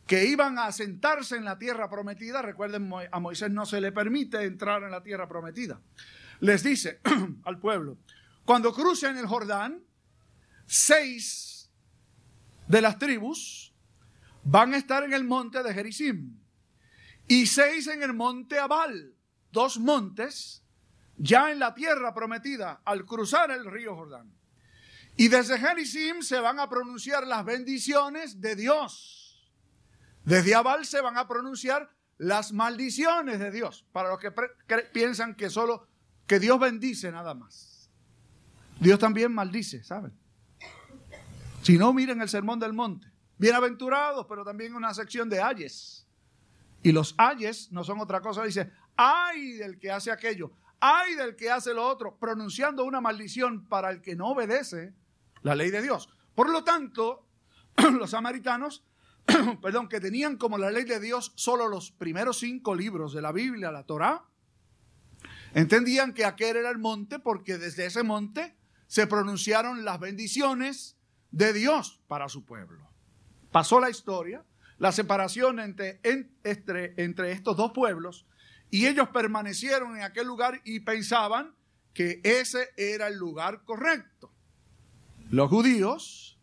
que 0.07 0.25
iban 0.25 0.59
a 0.59 0.67
asentarse 0.67 1.37
en 1.37 1.45
la 1.45 1.59
tierra 1.59 1.89
prometida, 1.89 2.43
recuerden, 2.43 2.91
a 3.13 3.21
Moisés 3.21 3.51
no 3.51 3.67
se 3.67 3.81
le 3.81 3.93
permite 3.93 4.43
entrar 4.43 4.83
en 4.83 4.91
la 4.91 5.03
tierra 5.03 5.29
prometida. 5.29 5.81
Les 6.41 6.63
dice 6.63 7.01
al 7.45 7.59
pueblo, 7.59 7.99
cuando 8.45 8.73
crucen 8.73 9.17
el 9.19 9.27
Jordán, 9.27 9.85
seis 10.67 11.71
de 12.67 12.81
las 12.81 12.99
tribus 12.99 13.75
van 14.43 14.75
a 14.75 14.79
estar 14.79 15.05
en 15.05 15.13
el 15.13 15.25
monte 15.25 15.63
de 15.63 15.75
Gerizim 15.75 16.39
y 17.29 17.47
seis 17.47 17.87
en 17.87 18.03
el 18.03 18.15
monte 18.15 18.59
Abal, 18.59 19.15
dos 19.53 19.79
montes 19.79 20.65
ya 21.17 21.51
en 21.51 21.59
la 21.59 21.75
tierra 21.75 22.15
prometida 22.15 22.81
al 22.85 23.05
cruzar 23.05 23.51
el 23.51 23.65
río 23.65 23.95
Jordán. 23.95 24.33
Y 25.17 25.29
desde 25.29 25.59
Gerizim 25.59 26.23
se 26.23 26.41
van 26.41 26.61
a 26.61 26.69
pronunciar 26.69 27.27
las 27.27 27.45
bendiciones 27.45 28.41
de 28.41 28.57
Dios 28.57 29.21
desde 30.25 30.55
Abal 30.55 30.85
se 30.85 31.01
van 31.01 31.17
a 31.17 31.27
pronunciar 31.27 31.91
las 32.19 32.53
maldiciones 32.53 33.39
de 33.39 33.51
Dios, 33.51 33.87
para 33.93 34.11
los 34.11 34.19
que 34.19 34.31
piensan 34.93 35.35
que 35.35 35.49
solo 35.49 35.89
que 36.27 36.39
Dios 36.39 36.61
bendice 36.61 37.11
nada 37.11 37.35
más. 37.35 37.91
Dios 38.79 38.99
también 38.99 39.33
maldice, 39.33 39.83
¿saben? 39.83 40.13
Si 41.63 41.77
no, 41.79 41.93
miren 41.93 42.21
el 42.21 42.29
sermón 42.29 42.59
del 42.59 42.73
monte. 42.73 43.11
Bienaventurados, 43.39 44.27
pero 44.29 44.45
también 44.45 44.75
una 44.75 44.93
sección 44.93 45.29
de 45.29 45.41
ayes. 45.41 46.07
Y 46.83 46.93
los 46.93 47.15
ayes 47.19 47.73
no 47.73 47.85
son 47.85 48.01
otra 48.01 48.21
cosa, 48.21 48.45
dice, 48.45 48.71
ay 48.97 49.53
del 49.53 49.79
que 49.79 49.91
hace 49.91 50.11
aquello, 50.11 50.53
ay 50.81 51.15
del 51.15 51.37
que 51.37 51.51
hace 51.51 51.75
lo 51.75 51.87
otro, 51.87 52.17
pronunciando 52.19 52.85
una 52.85 53.01
maldición 53.01 53.67
para 53.69 53.91
el 53.91 54.01
que 54.01 54.17
no 54.17 54.29
obedece 54.29 54.95
la 55.43 55.55
ley 55.55 55.71
de 55.71 55.83
Dios. 55.83 56.09
Por 56.35 56.51
lo 56.51 56.65
tanto, 56.65 57.27
los 57.99 58.11
samaritanos 58.11 58.85
perdón, 59.63 59.89
que 59.89 60.01
tenían 60.01 60.37
como 60.37 60.59
la 60.59 60.71
ley 60.71 60.85
de 60.85 61.01
Dios 61.01 61.33
solo 61.37 61.69
los 61.69 61.91
primeros 61.91 62.39
cinco 62.39 62.75
libros 62.75 63.13
de 63.13 63.23
la 63.23 63.33
Biblia, 63.33 63.71
la 63.71 63.85
Torá, 63.85 64.25
entendían 65.55 66.15
que 66.15 66.25
aquel 66.25 66.57
era 66.57 66.71
el 66.71 66.79
monte 66.79 67.19
porque 67.19 67.59
desde 67.59 67.87
ese 67.87 68.03
monte 68.03 68.57
se 68.87 69.07
pronunciaron 69.07 69.85
las 69.85 70.01
bendiciones 70.01 70.97
de 71.31 71.53
Dios 71.53 72.01
para 72.09 72.29
su 72.29 72.45
pueblo. 72.45 72.89
Pasó 73.53 73.81
la 73.81 73.91
historia, 73.91 74.45
la 74.79 74.93
separación 74.93 75.61
entre, 75.61 76.01
entre, 76.03 76.95
entre 76.97 77.33
estos 77.33 77.57
dos 77.57 77.73
pueblos, 77.73 78.27
y 78.71 78.87
ellos 78.87 79.09
permanecieron 79.09 79.97
en 79.97 80.03
aquel 80.03 80.27
lugar 80.27 80.61
y 80.65 80.81
pensaban 80.81 81.55
que 81.93 82.21
ese 82.23 82.69
era 82.77 83.09
el 83.09 83.17
lugar 83.17 83.65
correcto. 83.65 84.33
Los 85.31 85.49
judíos, 85.49 86.39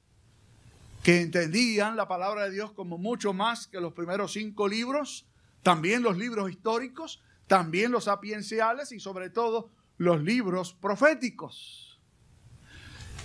que 1.03 1.21
entendían 1.21 1.95
la 1.95 2.07
palabra 2.07 2.43
de 2.43 2.51
Dios 2.51 2.73
como 2.73 2.97
mucho 2.97 3.33
más 3.33 3.67
que 3.67 3.79
los 3.79 3.93
primeros 3.93 4.33
cinco 4.33 4.67
libros, 4.67 5.25
también 5.63 6.03
los 6.03 6.17
libros 6.17 6.49
históricos, 6.49 7.21
también 7.47 7.91
los 7.91 8.05
sapienciales 8.05 8.91
y 8.91 8.99
sobre 8.99 9.29
todo 9.29 9.71
los 9.97 10.21
libros 10.21 10.73
proféticos. 10.73 12.01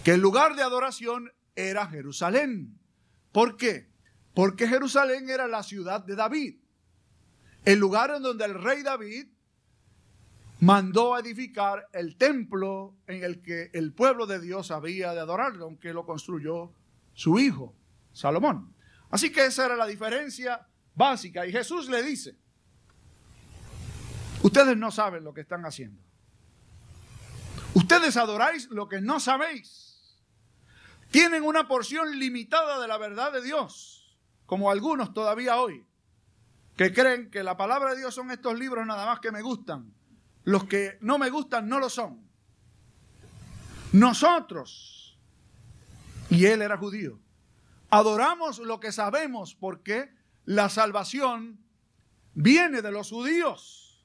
Que 0.04 0.12
el 0.12 0.21
lugar 0.21 0.56
de 0.56 0.62
adoración 0.62 1.32
era 1.54 1.87
Jerusalén. 1.87 2.78
¿Por 3.32 3.56
qué? 3.56 3.90
Porque 4.35 4.68
Jerusalén 4.68 5.28
era 5.28 5.49
la 5.49 5.62
ciudad 5.62 6.04
de 6.04 6.16
David, 6.16 6.62
el 7.64 7.78
lugar 7.78 8.11
en 8.11 8.23
donde 8.23 8.45
el 8.45 8.54
rey 8.54 8.83
David 8.83 9.26
mandó 10.61 11.14
a 11.14 11.21
edificar 11.21 11.88
el 11.92 12.16
templo 12.16 12.95
en 13.07 13.25
el 13.25 13.42
que 13.42 13.71
el 13.73 13.92
pueblo 13.92 14.26
de 14.26 14.40
Dios 14.40 14.71
había 14.71 15.12
de 15.12 15.21
adorarlo, 15.21 15.64
aunque 15.64 15.92
lo 15.92 16.07
construyó 16.07 16.73
su 17.14 17.38
hijo, 17.38 17.75
Salomón. 18.12 18.75
Así 19.11 19.31
que 19.31 19.47
esa 19.47 19.66
era 19.66 19.76
la 19.76 19.87
diferencia 19.87 20.66
básica. 20.95 21.47
Y 21.47 21.52
Jesús 21.52 21.88
le 21.88 22.02
dice, 22.02 22.37
ustedes 24.42 24.76
no 24.76 24.90
saben 24.90 25.25
lo 25.25 25.35
que 25.35 25.40
están 25.42 25.66
haciendo. 25.66 26.00
Ustedes 27.75 28.16
adoráis 28.16 28.69
lo 28.71 28.88
que 28.88 29.00
no 29.00 29.19
sabéis. 29.19 30.16
Tienen 31.11 31.42
una 31.42 31.69
porción 31.69 32.19
limitada 32.19 32.81
de 32.81 32.88
la 32.88 32.99
verdad 32.99 33.33
de 33.33 33.42
Dios, 33.42 34.16
como 34.47 34.71
algunos 34.71 35.12
todavía 35.12 35.61
hoy, 35.61 35.85
que 36.76 36.93
creen 36.93 37.31
que 37.31 37.43
la 37.43 37.57
palabra 37.57 37.91
de 37.91 37.99
Dios 37.99 38.14
son 38.14 38.31
estos 38.31 38.59
libros 38.59 38.87
nada 38.87 39.07
más 39.07 39.21
que 39.21 39.31
me 39.31 39.43
gustan. 39.43 39.93
Los 40.45 40.64
que 40.64 40.99
no 41.00 41.19
me 41.19 41.31
gustan 41.31 41.69
no 41.69 41.79
lo 41.79 41.88
son. 41.88 42.21
Nosotros, 43.93 45.19
y 46.31 46.47
él 46.47 46.62
era 46.62 46.79
judío, 46.79 47.21
adoramos 47.91 48.59
lo 48.59 48.81
que 48.81 48.91
sabemos 48.91 49.55
porque 49.55 50.11
la 50.45 50.69
salvación 50.71 51.61
viene 52.35 52.81
de 52.81 52.91
los 52.91 53.11
judíos. 53.11 54.05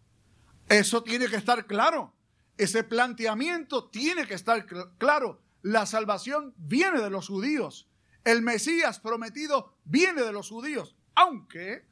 Eso 0.67 1.03
tiene 1.03 1.27
que 1.27 1.37
estar 1.37 1.65
claro. 1.65 2.13
Ese 2.57 2.83
planteamiento 2.83 3.89
tiene 3.89 4.27
que 4.27 4.33
estar 4.33 4.65
claro. 4.97 5.41
La 5.61 5.85
salvación 5.85 6.53
viene 6.57 6.99
de 7.01 7.09
los 7.09 7.27
judíos. 7.27 7.87
El 8.25 8.41
Mesías 8.41 8.99
prometido 8.99 9.77
viene 9.85 10.21
de 10.23 10.33
los 10.33 10.49
judíos. 10.49 10.95
Aunque 11.15 11.85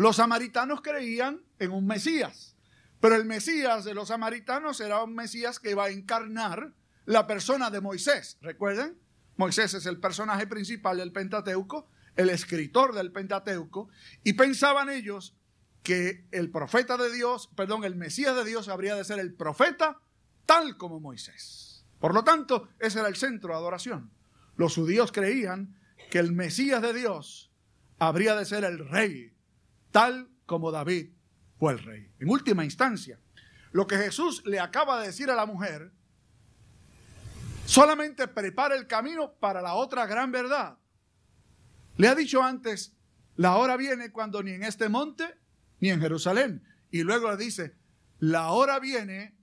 los 0.00 0.16
samaritanos 0.16 0.80
creían 0.80 1.42
en 1.58 1.72
un 1.72 1.86
Mesías. 1.86 2.56
Pero 3.00 3.16
el 3.16 3.26
Mesías 3.26 3.84
de 3.84 3.92
los 3.92 4.08
samaritanos 4.08 4.80
era 4.80 5.04
un 5.04 5.14
Mesías 5.14 5.58
que 5.58 5.72
iba 5.72 5.84
a 5.84 5.90
encarnar 5.90 6.72
la 7.04 7.26
persona 7.26 7.70
de 7.70 7.82
Moisés. 7.82 8.38
¿Recuerden? 8.40 8.98
Moisés 9.36 9.74
es 9.74 9.84
el 9.84 10.00
personaje 10.00 10.46
principal 10.46 10.96
del 10.96 11.12
Pentateuco, 11.12 11.90
el 12.16 12.30
escritor 12.30 12.94
del 12.94 13.12
Pentateuco, 13.12 13.90
y 14.24 14.32
pensaban 14.32 14.88
ellos 14.88 15.36
que 15.82 16.26
el 16.30 16.50
profeta 16.50 16.96
de 16.96 17.12
Dios, 17.12 17.50
perdón, 17.54 17.84
el 17.84 17.94
Mesías 17.94 18.34
de 18.34 18.46
Dios 18.46 18.68
habría 18.68 18.94
de 18.94 19.04
ser 19.04 19.18
el 19.18 19.34
profeta 19.34 20.00
tal 20.46 20.78
como 20.78 20.98
Moisés. 20.98 21.84
Por 21.98 22.14
lo 22.14 22.24
tanto, 22.24 22.70
ese 22.78 23.00
era 23.00 23.08
el 23.08 23.16
centro 23.16 23.50
de 23.50 23.58
adoración. 23.58 24.10
Los 24.56 24.76
judíos 24.76 25.12
creían 25.12 25.78
que 26.10 26.20
el 26.20 26.32
Mesías 26.32 26.80
de 26.80 26.94
Dios 26.94 27.52
habría 27.98 28.34
de 28.34 28.46
ser 28.46 28.64
el 28.64 28.88
rey, 28.88 29.34
tal 29.90 30.28
como 30.46 30.70
David 30.70 31.10
fue 31.58 31.72
el 31.72 31.78
rey. 31.80 32.12
En 32.18 32.28
última 32.28 32.64
instancia, 32.64 33.18
lo 33.72 33.86
que 33.86 33.96
Jesús 33.96 34.42
le 34.46 34.60
acaba 34.60 35.00
de 35.00 35.08
decir 35.08 35.30
a 35.30 35.34
la 35.34 35.46
mujer 35.46 35.92
solamente 37.64 38.26
prepara 38.26 38.74
el 38.74 38.86
camino 38.86 39.32
para 39.34 39.62
la 39.62 39.74
otra 39.74 40.06
gran 40.06 40.32
verdad. 40.32 40.78
Le 41.96 42.08
ha 42.08 42.14
dicho 42.14 42.42
antes, 42.42 42.96
la 43.36 43.56
hora 43.56 43.76
viene 43.76 44.10
cuando 44.10 44.42
ni 44.42 44.52
en 44.52 44.64
este 44.64 44.88
monte 44.88 45.38
ni 45.78 45.90
en 45.90 46.00
Jerusalén. 46.00 46.64
Y 46.90 47.02
luego 47.02 47.30
le 47.30 47.36
dice, 47.36 47.76
la 48.18 48.50
hora 48.50 48.78
viene 48.80 49.36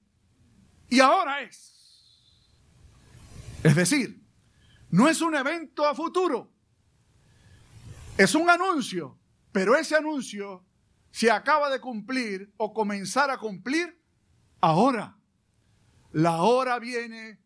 y 0.90 1.00
ahora 1.00 1.42
es. 1.42 1.74
Es 3.64 3.76
decir, 3.76 4.24
no 4.90 5.08
es 5.08 5.22
un 5.22 5.36
evento 5.36 5.88
a 5.88 5.96
futuro, 5.96 6.52
es 8.18 8.36
un 8.36 8.50
anuncio, 8.50 9.18
pero 9.58 9.76
ese 9.76 9.96
anuncio 9.96 10.63
se 11.10 11.32
acaba 11.32 11.72
de 11.72 11.82
cumplir 11.82 12.54
o 12.58 12.76
comenzar 12.76 13.32
a 13.32 13.39
cumplir 13.39 14.00
ahora. 14.62 15.17
La 16.12 16.43
hora 16.43 16.78
viene 16.78 17.39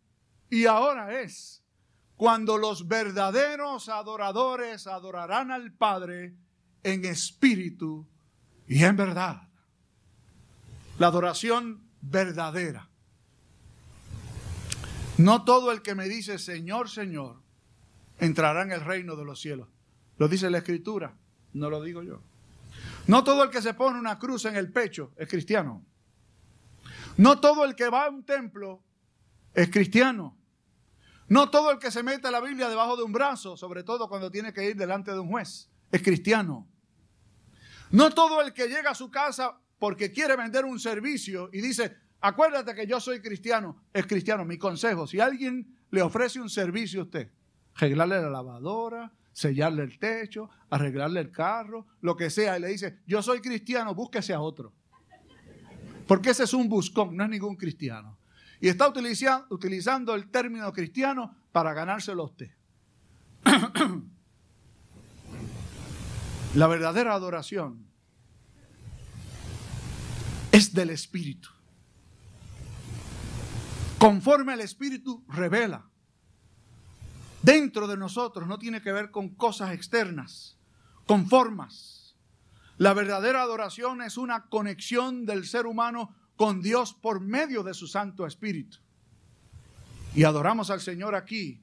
y 0.50 0.66
ahora 0.66 1.22
es 1.22 1.64
cuando 2.18 2.58
los 2.58 2.90
verdaderos 2.90 3.88
adoradores 3.88 4.88
adorarán 4.88 5.52
al 5.52 5.72
Padre 5.72 6.36
en 6.84 7.06
espíritu 7.06 8.06
y 8.68 8.84
en 8.84 8.98
verdad. 8.98 9.44
La 11.00 11.08
adoración 11.08 11.82
verdadera. 12.02 12.90
No 15.18 15.46
todo 15.46 15.72
el 15.72 15.82
que 15.82 15.96
me 15.96 16.10
dice 16.10 16.40
Señor, 16.40 16.90
Señor, 16.90 17.42
entrará 18.20 18.64
en 18.64 18.74
el 18.74 18.82
reino 18.82 19.16
de 19.16 19.24
los 19.24 19.40
cielos. 19.40 19.70
Lo 20.18 20.28
dice 20.28 20.50
la 20.50 20.58
Escritura, 20.58 21.16
no 21.54 21.70
lo 21.70 21.82
digo 21.82 22.04
yo. 22.04 22.22
No 23.08 23.24
todo 23.24 23.44
el 23.44 23.50
que 23.50 23.62
se 23.62 23.74
pone 23.74 24.00
una 24.00 24.18
cruz 24.18 24.46
en 24.46 24.56
el 24.56 24.72
pecho 24.72 25.12
es 25.18 25.28
cristiano. 25.28 25.86
No 27.18 27.40
todo 27.40 27.66
el 27.66 27.76
que 27.76 27.90
va 27.90 28.06
a 28.06 28.10
un 28.10 28.24
templo 28.24 28.82
es 29.54 29.70
cristiano. 29.70 30.38
No 31.28 31.50
todo 31.50 31.72
el 31.72 31.80
que 31.80 31.92
se 31.92 32.04
mete 32.04 32.30
la 32.32 32.42
Biblia 32.42 32.70
debajo 32.70 32.98
de 32.98 33.04
un 33.04 33.12
brazo, 33.12 33.56
sobre 33.56 33.84
todo 33.84 34.10
cuando 34.10 34.30
tiene 34.32 34.54
que 34.54 34.70
ir 34.70 34.76
delante 34.76 35.12
de 35.12 35.20
un 35.20 35.30
juez, 35.30 35.70
es 35.92 36.02
cristiano. 36.02 36.68
No 37.92 38.12
todo 38.12 38.42
el 38.42 38.54
que 38.54 38.68
llega 38.68 38.92
a 38.92 38.96
su 38.96 39.10
casa 39.10 39.58
porque 39.80 40.12
quiere 40.12 40.36
vender 40.36 40.66
un 40.66 40.80
servicio 40.80 41.50
y 41.52 41.62
dice, 41.62 41.98
Acuérdate 42.22 42.76
que 42.76 42.86
yo 42.86 43.00
soy 43.00 43.20
cristiano, 43.20 43.84
es 43.92 44.06
cristiano. 44.06 44.46
Mi 44.46 44.60
consejo, 44.60 45.08
si 45.08 45.20
alguien 45.20 45.76
le 45.90 46.04
ofrece 46.04 46.40
un 46.40 46.52
servicio 46.52 47.02
a 47.02 47.04
usted, 47.06 47.32
arreglarle 47.76 48.22
la 48.22 48.30
lavadora, 48.30 49.12
sellarle 49.34 49.84
el 49.84 49.98
techo, 49.98 50.50
arreglarle 50.70 51.22
el 51.22 51.32
carro, 51.32 51.88
lo 52.02 52.16
que 52.16 52.30
sea, 52.30 52.58
y 52.58 52.62
le 52.62 52.68
dice, 52.70 53.00
yo 53.06 53.22
soy 53.22 53.42
cristiano, 53.42 53.96
búsquese 53.96 54.34
a 54.34 54.42
otro. 54.42 54.74
Porque 56.08 56.32
ese 56.32 56.44
es 56.44 56.54
un 56.54 56.68
buscón, 56.68 57.16
no 57.16 57.24
es 57.24 57.30
ningún 57.30 57.56
cristiano. 57.56 58.18
Y 58.60 58.68
está 58.68 58.88
utilizando 58.88 60.16
el 60.16 60.30
término 60.30 60.72
cristiano 60.72 61.36
para 61.52 61.74
ganárselo 61.74 62.24
a 62.24 62.26
usted. 62.26 62.52
La 66.56 66.68
verdadera 66.68 67.14
adoración 67.14 67.88
es 70.52 70.74
del 70.74 70.90
Espíritu 70.90 71.50
conforme 74.02 74.56
el 74.56 74.62
Espíritu 74.62 75.24
revela. 75.28 75.91
Dentro 77.44 77.88
de 77.88 77.98
nosotros 77.98 78.48
no 78.48 78.60
tiene 78.60 78.82
que 78.82 78.92
ver 78.92 79.12
con 79.12 79.30
cosas 79.30 79.72
externas, 79.74 80.58
con 81.06 81.28
formas. 81.28 82.16
La 82.78 82.94
verdadera 82.94 83.42
adoración 83.42 84.02
es 84.02 84.18
una 84.18 84.46
conexión 84.48 85.26
del 85.26 85.46
ser 85.46 85.66
humano 85.66 86.16
con 86.36 86.62
Dios 86.62 86.94
por 86.94 87.20
medio 87.20 87.64
de 87.64 87.74
su 87.74 87.88
Santo 87.88 88.26
Espíritu. 88.26 88.78
Y 90.14 90.24
adoramos 90.24 90.70
al 90.70 90.82
Señor 90.82 91.16
aquí. 91.16 91.62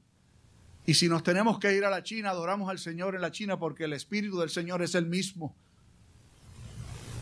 Y 0.86 0.94
si 0.94 1.08
nos 1.08 1.22
tenemos 1.22 1.58
que 1.58 1.74
ir 1.74 1.84
a 1.84 1.90
la 1.90 2.02
China, 2.02 2.30
adoramos 2.30 2.70
al 2.70 2.78
Señor 2.78 3.14
en 3.14 3.20
la 3.20 3.30
China 3.30 3.58
porque 3.58 3.84
el 3.84 3.92
Espíritu 3.92 4.38
del 4.38 4.50
Señor 4.50 4.82
es 4.82 4.94
el 4.94 5.06
mismo. 5.06 5.54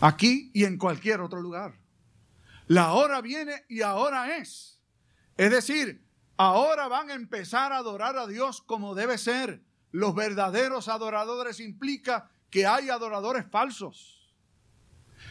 Aquí 0.00 0.50
y 0.54 0.64
en 0.64 0.78
cualquier 0.78 1.20
otro 1.20 1.40
lugar. 1.40 1.74
La 2.68 2.92
hora 2.92 3.20
viene 3.20 3.64
y 3.68 3.82
ahora 3.82 4.36
es 4.36 4.76
es 5.36 5.50
decir, 5.50 6.05
ahora 6.36 6.88
van 6.88 7.10
a 7.10 7.14
empezar 7.14 7.72
a 7.72 7.78
adorar 7.78 8.16
a 8.16 8.26
Dios 8.26 8.62
como 8.62 8.94
debe 8.94 9.18
ser. 9.18 9.62
Los 9.90 10.14
verdaderos 10.14 10.88
adoradores 10.88 11.60
implica 11.60 12.30
que 12.50 12.66
hay 12.66 12.90
adoradores 12.90 13.46
falsos, 13.50 14.34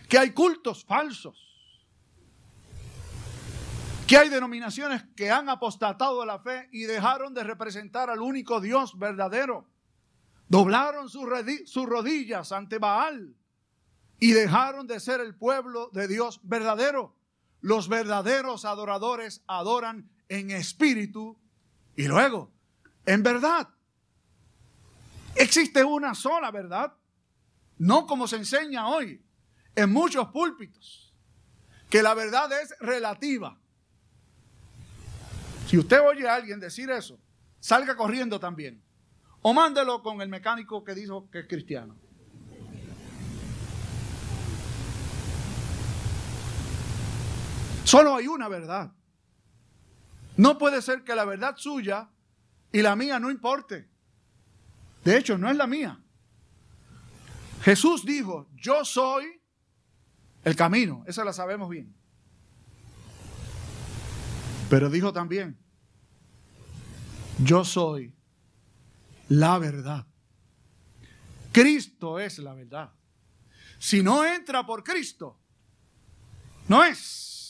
que 0.10 0.18
hay 0.18 0.32
cultos 0.32 0.84
falsos, 0.86 1.46
que 4.08 4.18
hay 4.18 4.30
denominaciones 4.30 5.04
que 5.16 5.32
han 5.32 5.50
apostatado 5.50 6.20
de 6.22 6.28
la 6.28 6.40
fe 6.40 6.70
y 6.72 6.84
dejaron 6.84 7.34
de 7.34 7.44
representar 7.44 8.10
al 8.10 8.22
único 8.22 8.62
Dios 8.62 8.98
verdadero. 8.98 9.68
Doblaron 10.48 11.10
sus, 11.10 11.26
rodillas 11.86 12.52
ante 12.52 12.78
Baal 12.78 13.36
y 14.20 14.32
dejaron 14.32 14.86
de 14.86 15.00
ser 15.00 15.22
el 15.22 15.36
pueblo 15.36 15.90
de 15.92 16.08
Dios 16.08 16.40
verdadero. 16.44 17.16
Los 17.62 17.90
verdaderos 17.90 18.64
adoradores 18.64 19.44
adoran 19.48 20.12
en 20.30 20.52
espíritu 20.52 21.38
Y 21.96 22.08
luego, 22.08 22.52
en 23.06 23.24
verdad. 23.24 23.70
Existe 25.36 25.84
una 25.84 26.16
sola 26.16 26.50
verdad, 26.52 26.94
no 27.78 28.06
como 28.06 28.28
se 28.28 28.38
enseña 28.38 28.88
hoy 28.88 29.22
en 29.76 29.92
muchos 29.92 30.30
púlpitos, 30.30 31.14
que 31.90 32.02
la 32.02 32.14
verdad 32.14 32.50
es 32.62 32.74
relativa. 32.80 33.60
Si 35.68 35.78
usted 35.78 36.00
oye 36.02 36.28
a 36.28 36.36
alguien 36.36 36.60
decir 36.60 36.90
eso, 36.90 37.20
salga 37.60 37.96
corriendo 37.96 38.40
también. 38.40 38.82
O 39.42 39.54
mándelo 39.54 40.02
con 40.02 40.22
el 40.22 40.30
mecánico 40.30 40.84
que 40.84 40.96
dijo 40.96 41.30
que 41.30 41.40
es 41.40 41.48
cristiano. 41.48 41.96
Solo 47.84 48.16
hay 48.16 48.28
una 48.28 48.48
verdad. 48.48 48.92
No 50.38 50.58
puede 50.58 50.82
ser 50.82 51.04
que 51.04 51.16
la 51.16 51.26
verdad 51.26 51.56
suya 51.58 52.10
y 52.72 52.82
la 52.82 52.96
mía 52.96 53.20
no 53.20 53.32
importe. 53.32 53.90
De 55.04 55.18
hecho, 55.18 55.38
no 55.38 55.50
es 55.50 55.56
la 55.56 55.68
mía. 55.68 56.02
Jesús 57.62 58.06
dijo, 58.06 58.50
yo 58.56 58.84
soy 58.84 59.42
el 60.44 60.56
camino, 60.56 61.04
esa 61.08 61.24
la 61.24 61.34
sabemos 61.34 61.70
bien. 61.70 61.96
Pero 64.70 64.90
dijo 64.90 65.14
también, 65.14 65.58
yo 67.40 67.64
soy 67.64 68.14
la 69.30 69.58
verdad. 69.58 70.06
Cristo 71.52 72.20
es 72.20 72.40
la 72.40 72.54
verdad. 72.54 72.92
Si 73.80 74.04
no 74.04 74.26
entra 74.26 74.66
por 74.66 74.84
Cristo, 74.84 75.40
no 76.68 76.84
es. 76.84 77.45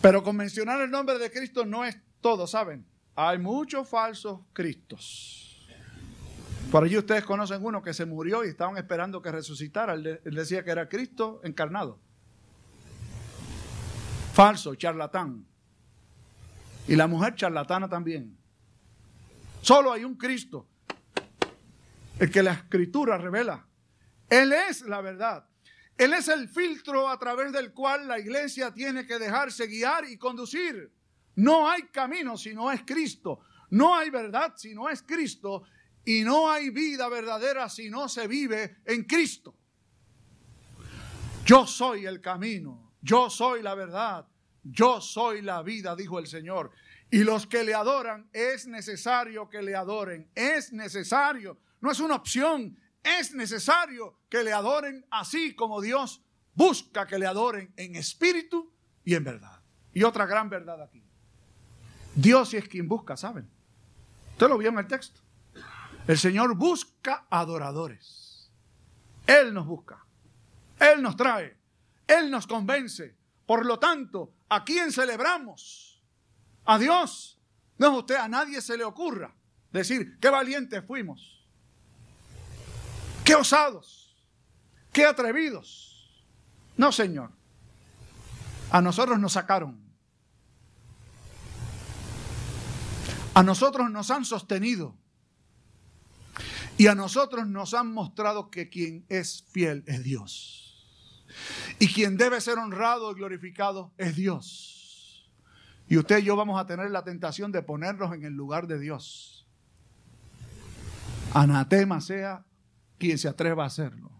Pero 0.00 0.22
con 0.22 0.36
mencionar 0.36 0.80
el 0.80 0.90
nombre 0.90 1.18
de 1.18 1.30
Cristo 1.30 1.66
no 1.66 1.84
es 1.84 1.98
todo, 2.20 2.46
¿saben? 2.46 2.86
Hay 3.14 3.38
muchos 3.38 3.88
falsos 3.88 4.40
Cristos. 4.52 5.68
Por 6.70 6.84
allí 6.84 6.96
ustedes 6.96 7.24
conocen 7.24 7.64
uno 7.64 7.82
que 7.82 7.92
se 7.92 8.06
murió 8.06 8.44
y 8.44 8.48
estaban 8.48 8.76
esperando 8.76 9.20
que 9.20 9.32
resucitara. 9.32 9.94
Él, 9.94 10.20
decía 10.24 10.62
que 10.62 10.70
era 10.70 10.88
Cristo 10.88 11.40
encarnado. 11.42 11.98
Falso, 14.32 14.74
charlatán. 14.76 15.44
Y 16.86 16.94
la 16.94 17.08
mujer 17.08 17.34
charlatana 17.34 17.88
también. 17.88 18.38
Solo 19.62 19.92
hay 19.92 20.04
un 20.04 20.14
Cristo, 20.14 20.66
el 22.18 22.30
que 22.30 22.42
la 22.42 22.52
escritura 22.52 23.18
revela. 23.18 23.66
Él 24.28 24.52
es 24.52 24.82
la 24.82 25.00
verdad. 25.00 25.44
Él 26.00 26.14
es 26.14 26.28
el 26.28 26.48
filtro 26.48 27.10
a 27.10 27.18
través 27.18 27.52
del 27.52 27.74
cual 27.74 28.08
la 28.08 28.18
iglesia 28.18 28.72
tiene 28.72 29.06
que 29.06 29.18
dejarse 29.18 29.66
guiar 29.66 30.06
y 30.08 30.16
conducir. 30.16 30.90
No 31.36 31.68
hay 31.68 31.82
camino 31.88 32.38
si 32.38 32.54
no 32.54 32.72
es 32.72 32.84
Cristo. 32.86 33.40
No 33.68 33.94
hay 33.94 34.08
verdad 34.08 34.54
si 34.56 34.74
no 34.74 34.88
es 34.88 35.02
Cristo. 35.02 35.64
Y 36.06 36.22
no 36.22 36.50
hay 36.50 36.70
vida 36.70 37.06
verdadera 37.10 37.68
si 37.68 37.90
no 37.90 38.08
se 38.08 38.26
vive 38.28 38.78
en 38.86 39.04
Cristo. 39.04 39.54
Yo 41.44 41.66
soy 41.66 42.06
el 42.06 42.22
camino. 42.22 42.94
Yo 43.02 43.28
soy 43.28 43.62
la 43.62 43.74
verdad. 43.74 44.26
Yo 44.62 45.02
soy 45.02 45.42
la 45.42 45.62
vida, 45.62 45.94
dijo 45.94 46.18
el 46.18 46.28
Señor. 46.28 46.70
Y 47.10 47.24
los 47.24 47.46
que 47.46 47.62
le 47.62 47.74
adoran, 47.74 48.30
es 48.32 48.66
necesario 48.66 49.50
que 49.50 49.60
le 49.60 49.76
adoren. 49.76 50.30
Es 50.34 50.72
necesario. 50.72 51.58
No 51.82 51.90
es 51.90 52.00
una 52.00 52.14
opción. 52.14 52.78
Es 53.02 53.34
necesario 53.34 54.20
que 54.28 54.42
le 54.42 54.52
adoren 54.52 55.06
así 55.10 55.54
como 55.54 55.80
Dios 55.80 56.22
busca 56.54 57.06
que 57.06 57.18
le 57.18 57.26
adoren 57.26 57.72
en 57.76 57.96
espíritu 57.96 58.72
y 59.04 59.14
en 59.14 59.24
verdad. 59.24 59.62
Y 59.92 60.02
otra 60.02 60.26
gran 60.26 60.48
verdad 60.48 60.82
aquí. 60.82 61.02
Dios 62.14 62.54
es 62.54 62.68
quien 62.68 62.88
busca, 62.88 63.16
¿saben? 63.16 63.48
Usted 64.32 64.48
lo 64.48 64.58
vio 64.58 64.70
en 64.70 64.78
el 64.78 64.86
texto. 64.86 65.20
El 66.06 66.18
Señor 66.18 66.54
busca 66.56 67.26
adoradores. 67.30 68.50
Él 69.26 69.54
nos 69.54 69.66
busca. 69.66 70.04
Él 70.78 71.02
nos 71.02 71.16
trae. 71.16 71.56
Él 72.06 72.30
nos 72.30 72.46
convence. 72.46 73.16
Por 73.46 73.64
lo 73.64 73.78
tanto, 73.78 74.32
¿a 74.48 74.64
quién 74.64 74.92
celebramos? 74.92 75.90
a 76.64 76.78
Dios. 76.78 77.38
No, 77.78 77.98
usted 77.98 78.16
a 78.16 78.28
nadie 78.28 78.60
se 78.60 78.76
le 78.76 78.84
ocurra 78.84 79.34
decir, 79.72 80.18
qué 80.20 80.28
valientes 80.28 80.84
fuimos, 80.86 81.39
qué 83.30 83.36
osados, 83.36 84.12
qué 84.92 85.04
atrevidos. 85.04 86.20
No, 86.76 86.90
Señor. 86.90 87.30
A 88.72 88.82
nosotros 88.82 89.20
nos 89.20 89.34
sacaron. 89.34 89.80
A 93.32 93.44
nosotros 93.44 93.88
nos 93.88 94.10
han 94.10 94.24
sostenido. 94.24 94.96
Y 96.76 96.88
a 96.88 96.96
nosotros 96.96 97.46
nos 97.46 97.72
han 97.72 97.92
mostrado 97.92 98.50
que 98.50 98.68
quien 98.68 99.06
es 99.08 99.44
fiel 99.52 99.84
es 99.86 100.02
Dios. 100.02 101.24
Y 101.78 101.86
quien 101.86 102.16
debe 102.16 102.40
ser 102.40 102.58
honrado 102.58 103.12
y 103.12 103.14
glorificado 103.14 103.92
es 103.96 104.16
Dios. 104.16 105.30
Y 105.88 105.98
usted 105.98 106.18
y 106.18 106.24
yo 106.24 106.34
vamos 106.34 106.60
a 106.60 106.66
tener 106.66 106.90
la 106.90 107.04
tentación 107.04 107.52
de 107.52 107.62
ponernos 107.62 108.12
en 108.12 108.24
el 108.24 108.32
lugar 108.32 108.66
de 108.66 108.80
Dios. 108.80 109.46
Anatema 111.32 112.00
sea 112.00 112.44
quien 113.00 113.18
se 113.18 113.28
atreva 113.28 113.64
a 113.64 113.66
hacerlo. 113.66 114.12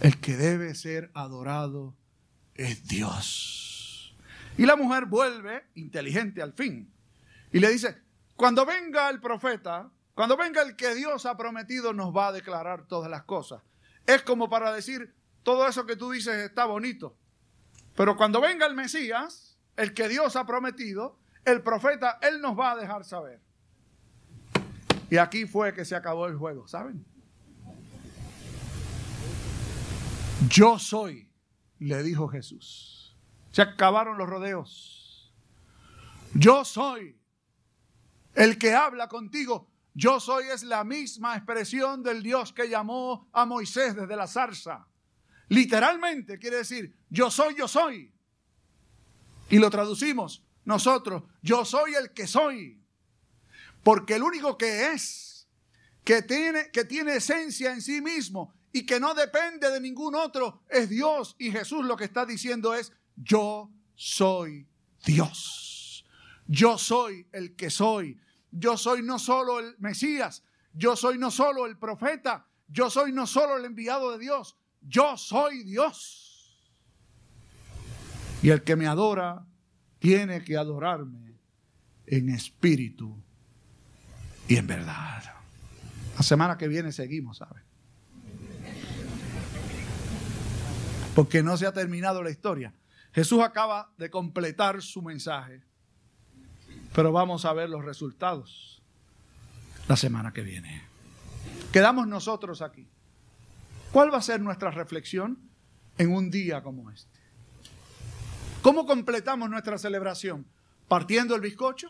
El 0.00 0.20
que 0.20 0.36
debe 0.36 0.74
ser 0.74 1.10
adorado 1.14 1.96
es 2.54 2.86
Dios. 2.86 4.14
Y 4.58 4.66
la 4.66 4.76
mujer 4.76 5.06
vuelve 5.06 5.64
inteligente 5.74 6.42
al 6.42 6.52
fin. 6.52 6.92
Y 7.52 7.58
le 7.58 7.70
dice, 7.70 7.96
cuando 8.36 8.66
venga 8.66 9.08
el 9.08 9.20
profeta, 9.20 9.90
cuando 10.14 10.36
venga 10.36 10.62
el 10.62 10.76
que 10.76 10.94
Dios 10.94 11.24
ha 11.26 11.36
prometido, 11.36 11.92
nos 11.92 12.14
va 12.14 12.28
a 12.28 12.32
declarar 12.32 12.86
todas 12.86 13.10
las 13.10 13.24
cosas. 13.24 13.62
Es 14.06 14.22
como 14.22 14.48
para 14.50 14.72
decir, 14.72 15.14
todo 15.42 15.66
eso 15.66 15.86
que 15.86 15.96
tú 15.96 16.10
dices 16.10 16.36
está 16.36 16.66
bonito. 16.66 17.16
Pero 17.96 18.16
cuando 18.16 18.42
venga 18.42 18.66
el 18.66 18.74
Mesías, 18.74 19.58
el 19.76 19.94
que 19.94 20.08
Dios 20.08 20.36
ha 20.36 20.44
prometido, 20.44 21.18
el 21.46 21.62
profeta, 21.62 22.18
él 22.20 22.42
nos 22.42 22.58
va 22.58 22.72
a 22.72 22.76
dejar 22.76 23.04
saber. 23.04 23.40
Y 25.10 25.16
aquí 25.18 25.46
fue 25.46 25.72
que 25.72 25.84
se 25.84 25.94
acabó 25.94 26.26
el 26.26 26.36
juego, 26.36 26.66
¿saben? 26.66 27.04
Yo 30.48 30.78
soy, 30.78 31.30
le 31.78 32.02
dijo 32.02 32.28
Jesús. 32.28 33.16
Se 33.52 33.62
acabaron 33.62 34.18
los 34.18 34.28
rodeos. 34.28 35.32
Yo 36.34 36.64
soy 36.64 37.18
el 38.34 38.58
que 38.58 38.74
habla 38.74 39.08
contigo. 39.08 39.70
Yo 39.94 40.20
soy 40.20 40.44
es 40.48 40.62
la 40.62 40.84
misma 40.84 41.36
expresión 41.36 42.02
del 42.02 42.22
Dios 42.22 42.52
que 42.52 42.68
llamó 42.68 43.30
a 43.32 43.46
Moisés 43.46 43.96
desde 43.96 44.14
la 44.14 44.26
zarza. 44.26 44.86
Literalmente 45.48 46.38
quiere 46.38 46.58
decir, 46.58 46.94
yo 47.08 47.30
soy, 47.30 47.54
yo 47.56 47.66
soy. 47.66 48.12
Y 49.48 49.58
lo 49.58 49.70
traducimos 49.70 50.44
nosotros, 50.66 51.22
yo 51.42 51.64
soy 51.64 51.94
el 51.94 52.12
que 52.12 52.26
soy. 52.26 52.82
Porque 53.86 54.16
el 54.16 54.24
único 54.24 54.58
que 54.58 54.90
es, 54.94 55.46
que 56.02 56.20
tiene, 56.20 56.72
que 56.72 56.84
tiene 56.84 57.14
esencia 57.14 57.72
en 57.72 57.80
sí 57.80 58.00
mismo 58.00 58.52
y 58.72 58.84
que 58.84 58.98
no 58.98 59.14
depende 59.14 59.70
de 59.70 59.80
ningún 59.80 60.16
otro, 60.16 60.64
es 60.68 60.88
Dios. 60.88 61.36
Y 61.38 61.52
Jesús 61.52 61.86
lo 61.86 61.96
que 61.96 62.02
está 62.02 62.26
diciendo 62.26 62.74
es, 62.74 62.92
yo 63.14 63.70
soy 63.94 64.66
Dios. 65.04 66.04
Yo 66.48 66.76
soy 66.78 67.28
el 67.30 67.54
que 67.54 67.70
soy. 67.70 68.18
Yo 68.50 68.76
soy 68.76 69.02
no 69.02 69.20
solo 69.20 69.60
el 69.60 69.76
Mesías, 69.78 70.42
yo 70.72 70.96
soy 70.96 71.16
no 71.16 71.30
solo 71.30 71.64
el 71.64 71.78
profeta, 71.78 72.48
yo 72.66 72.90
soy 72.90 73.12
no 73.12 73.24
solo 73.24 73.56
el 73.56 73.66
enviado 73.66 74.10
de 74.10 74.18
Dios, 74.18 74.56
yo 74.80 75.16
soy 75.16 75.62
Dios. 75.62 76.74
Y 78.42 78.50
el 78.50 78.64
que 78.64 78.74
me 78.74 78.88
adora 78.88 79.46
tiene 80.00 80.42
que 80.42 80.56
adorarme 80.56 81.38
en 82.04 82.30
espíritu 82.30 83.22
y 84.48 84.56
en 84.56 84.66
verdad. 84.66 85.22
La 86.16 86.22
semana 86.22 86.56
que 86.56 86.68
viene 86.68 86.92
seguimos, 86.92 87.38
¿sabe? 87.38 87.60
Porque 91.14 91.42
no 91.42 91.56
se 91.56 91.66
ha 91.66 91.72
terminado 91.72 92.22
la 92.22 92.30
historia. 92.30 92.72
Jesús 93.12 93.42
acaba 93.42 93.90
de 93.96 94.10
completar 94.10 94.82
su 94.82 95.02
mensaje, 95.02 95.62
pero 96.94 97.12
vamos 97.12 97.44
a 97.44 97.52
ver 97.52 97.70
los 97.70 97.84
resultados 97.84 98.82
la 99.88 99.96
semana 99.96 100.32
que 100.32 100.42
viene. 100.42 100.82
Quedamos 101.72 102.06
nosotros 102.06 102.62
aquí. 102.62 102.86
¿Cuál 103.92 104.12
va 104.12 104.18
a 104.18 104.22
ser 104.22 104.40
nuestra 104.40 104.70
reflexión 104.70 105.38
en 105.96 106.12
un 106.12 106.30
día 106.30 106.62
como 106.62 106.90
este? 106.90 107.18
¿Cómo 108.62 108.86
completamos 108.86 109.48
nuestra 109.48 109.78
celebración? 109.78 110.46
Partiendo 110.88 111.34
el 111.34 111.40
bizcocho, 111.40 111.88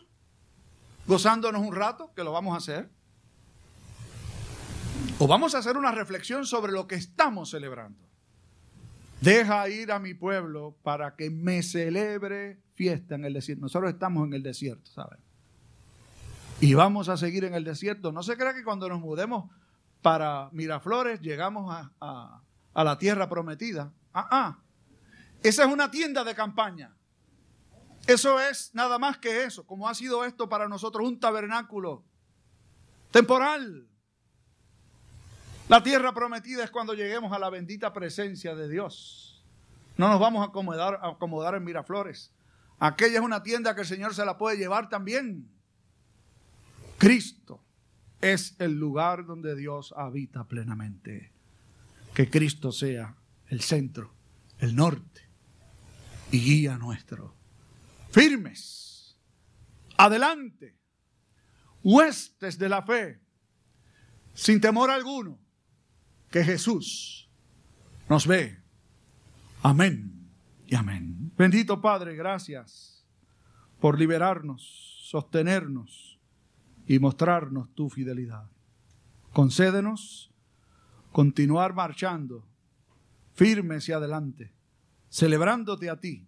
gozándonos 1.07 1.61
un 1.61 1.73
rato, 1.73 2.13
que 2.13 2.23
lo 2.23 2.31
vamos 2.31 2.53
a 2.53 2.57
hacer. 2.57 2.89
O 5.19 5.27
vamos 5.27 5.55
a 5.55 5.59
hacer 5.59 5.77
una 5.77 5.91
reflexión 5.91 6.45
sobre 6.45 6.71
lo 6.71 6.87
que 6.87 6.95
estamos 6.95 7.49
celebrando. 7.49 8.05
Deja 9.21 9.67
ir 9.69 9.91
a 9.91 9.99
mi 9.99 10.13
pueblo 10.13 10.75
para 10.83 11.15
que 11.15 11.29
me 11.29 11.63
celebre 11.63 12.59
fiesta 12.75 13.15
en 13.15 13.25
el 13.25 13.33
desierto. 13.33 13.61
Nosotros 13.61 13.91
estamos 13.91 14.27
en 14.27 14.33
el 14.33 14.43
desierto, 14.43 14.91
¿saben? 14.91 15.19
Y 16.59 16.73
vamos 16.73 17.09
a 17.09 17.17
seguir 17.17 17.45
en 17.45 17.55
el 17.55 17.63
desierto. 17.63 18.11
No 18.11 18.21
se 18.21 18.37
crea 18.37 18.53
que 18.53 18.63
cuando 18.63 18.87
nos 18.89 18.99
mudemos 18.99 19.49
para 20.01 20.49
Miraflores 20.51 21.19
llegamos 21.21 21.73
a, 21.99 22.41
a 22.73 22.83
la 22.83 22.97
tierra 22.99 23.27
prometida. 23.27 23.91
Ah, 24.13 24.27
ah. 24.29 24.59
Esa 25.41 25.65
es 25.65 25.71
una 25.71 25.89
tienda 25.89 26.23
de 26.23 26.35
campaña. 26.35 26.96
Eso 28.07 28.39
es 28.39 28.73
nada 28.73 28.97
más 28.97 29.17
que 29.17 29.43
eso, 29.43 29.67
como 29.67 29.89
ha 29.89 29.93
sido 29.93 30.23
esto 30.23 30.47
para 30.47 30.69
nosotros, 30.69 31.05
un 31.05 31.19
tabernáculo 31.19 32.05
temporal. 33.11 33.87
La 35.67 35.83
tierra 35.83 36.13
prometida 36.13 36.63
es 36.63 36.71
cuando 36.71 36.93
lleguemos 36.93 37.33
a 37.33 37.39
la 37.39 37.49
bendita 37.49 37.91
presencia 37.91 38.55
de 38.55 38.69
Dios. 38.69 39.45
No 39.97 40.07
nos 40.07 40.21
vamos 40.21 40.41
a 40.41 40.45
acomodar, 40.45 41.55
en 41.55 41.63
Miraflores. 41.65 42.31
Aquella 42.79 43.17
es 43.19 43.25
una 43.25 43.43
tienda 43.43 43.75
que 43.75 43.81
el 43.81 43.87
Señor 43.87 44.15
se 44.15 44.23
la 44.23 44.37
puede 44.37 44.55
llevar 44.57 44.87
también. 44.87 45.49
Cristo 46.97 47.61
es 48.21 48.55
el 48.59 48.79
lugar 48.79 49.25
donde 49.25 49.55
Dios 49.55 49.93
habita 49.97 50.45
plenamente. 50.45 51.33
Que 52.13 52.29
Cristo 52.29 52.71
sea 52.71 53.17
el 53.47 53.61
centro, 53.61 54.13
el 54.59 54.75
norte 54.75 55.27
y 56.31 56.39
guía 56.39 56.77
nuestro. 56.77 57.36
Firmes, 58.17 59.15
adelante, 59.95 60.75
huestes 61.83 62.57
de 62.57 62.67
la 62.67 62.81
fe, 62.81 63.21
sin 64.33 64.59
temor 64.59 64.89
alguno, 64.89 65.37
que 66.31 66.43
Jesús 66.43 67.29
nos 68.09 68.25
ve. 68.25 68.59
Amén 69.61 70.31
y 70.65 70.73
amén. 70.73 71.31
Bendito 71.37 71.79
Padre, 71.79 72.15
gracias 72.15 73.05
por 73.79 73.99
liberarnos, 73.99 74.63
sostenernos 75.11 76.19
y 76.87 76.97
mostrarnos 76.97 77.71
tu 77.75 77.87
fidelidad. 77.87 78.49
Concédenos 79.31 80.33
continuar 81.11 81.75
marchando 81.75 82.47
firmes 83.35 83.87
y 83.89 83.91
adelante, 83.91 84.55
celebrándote 85.07 85.91
a 85.91 85.99
ti 85.99 86.27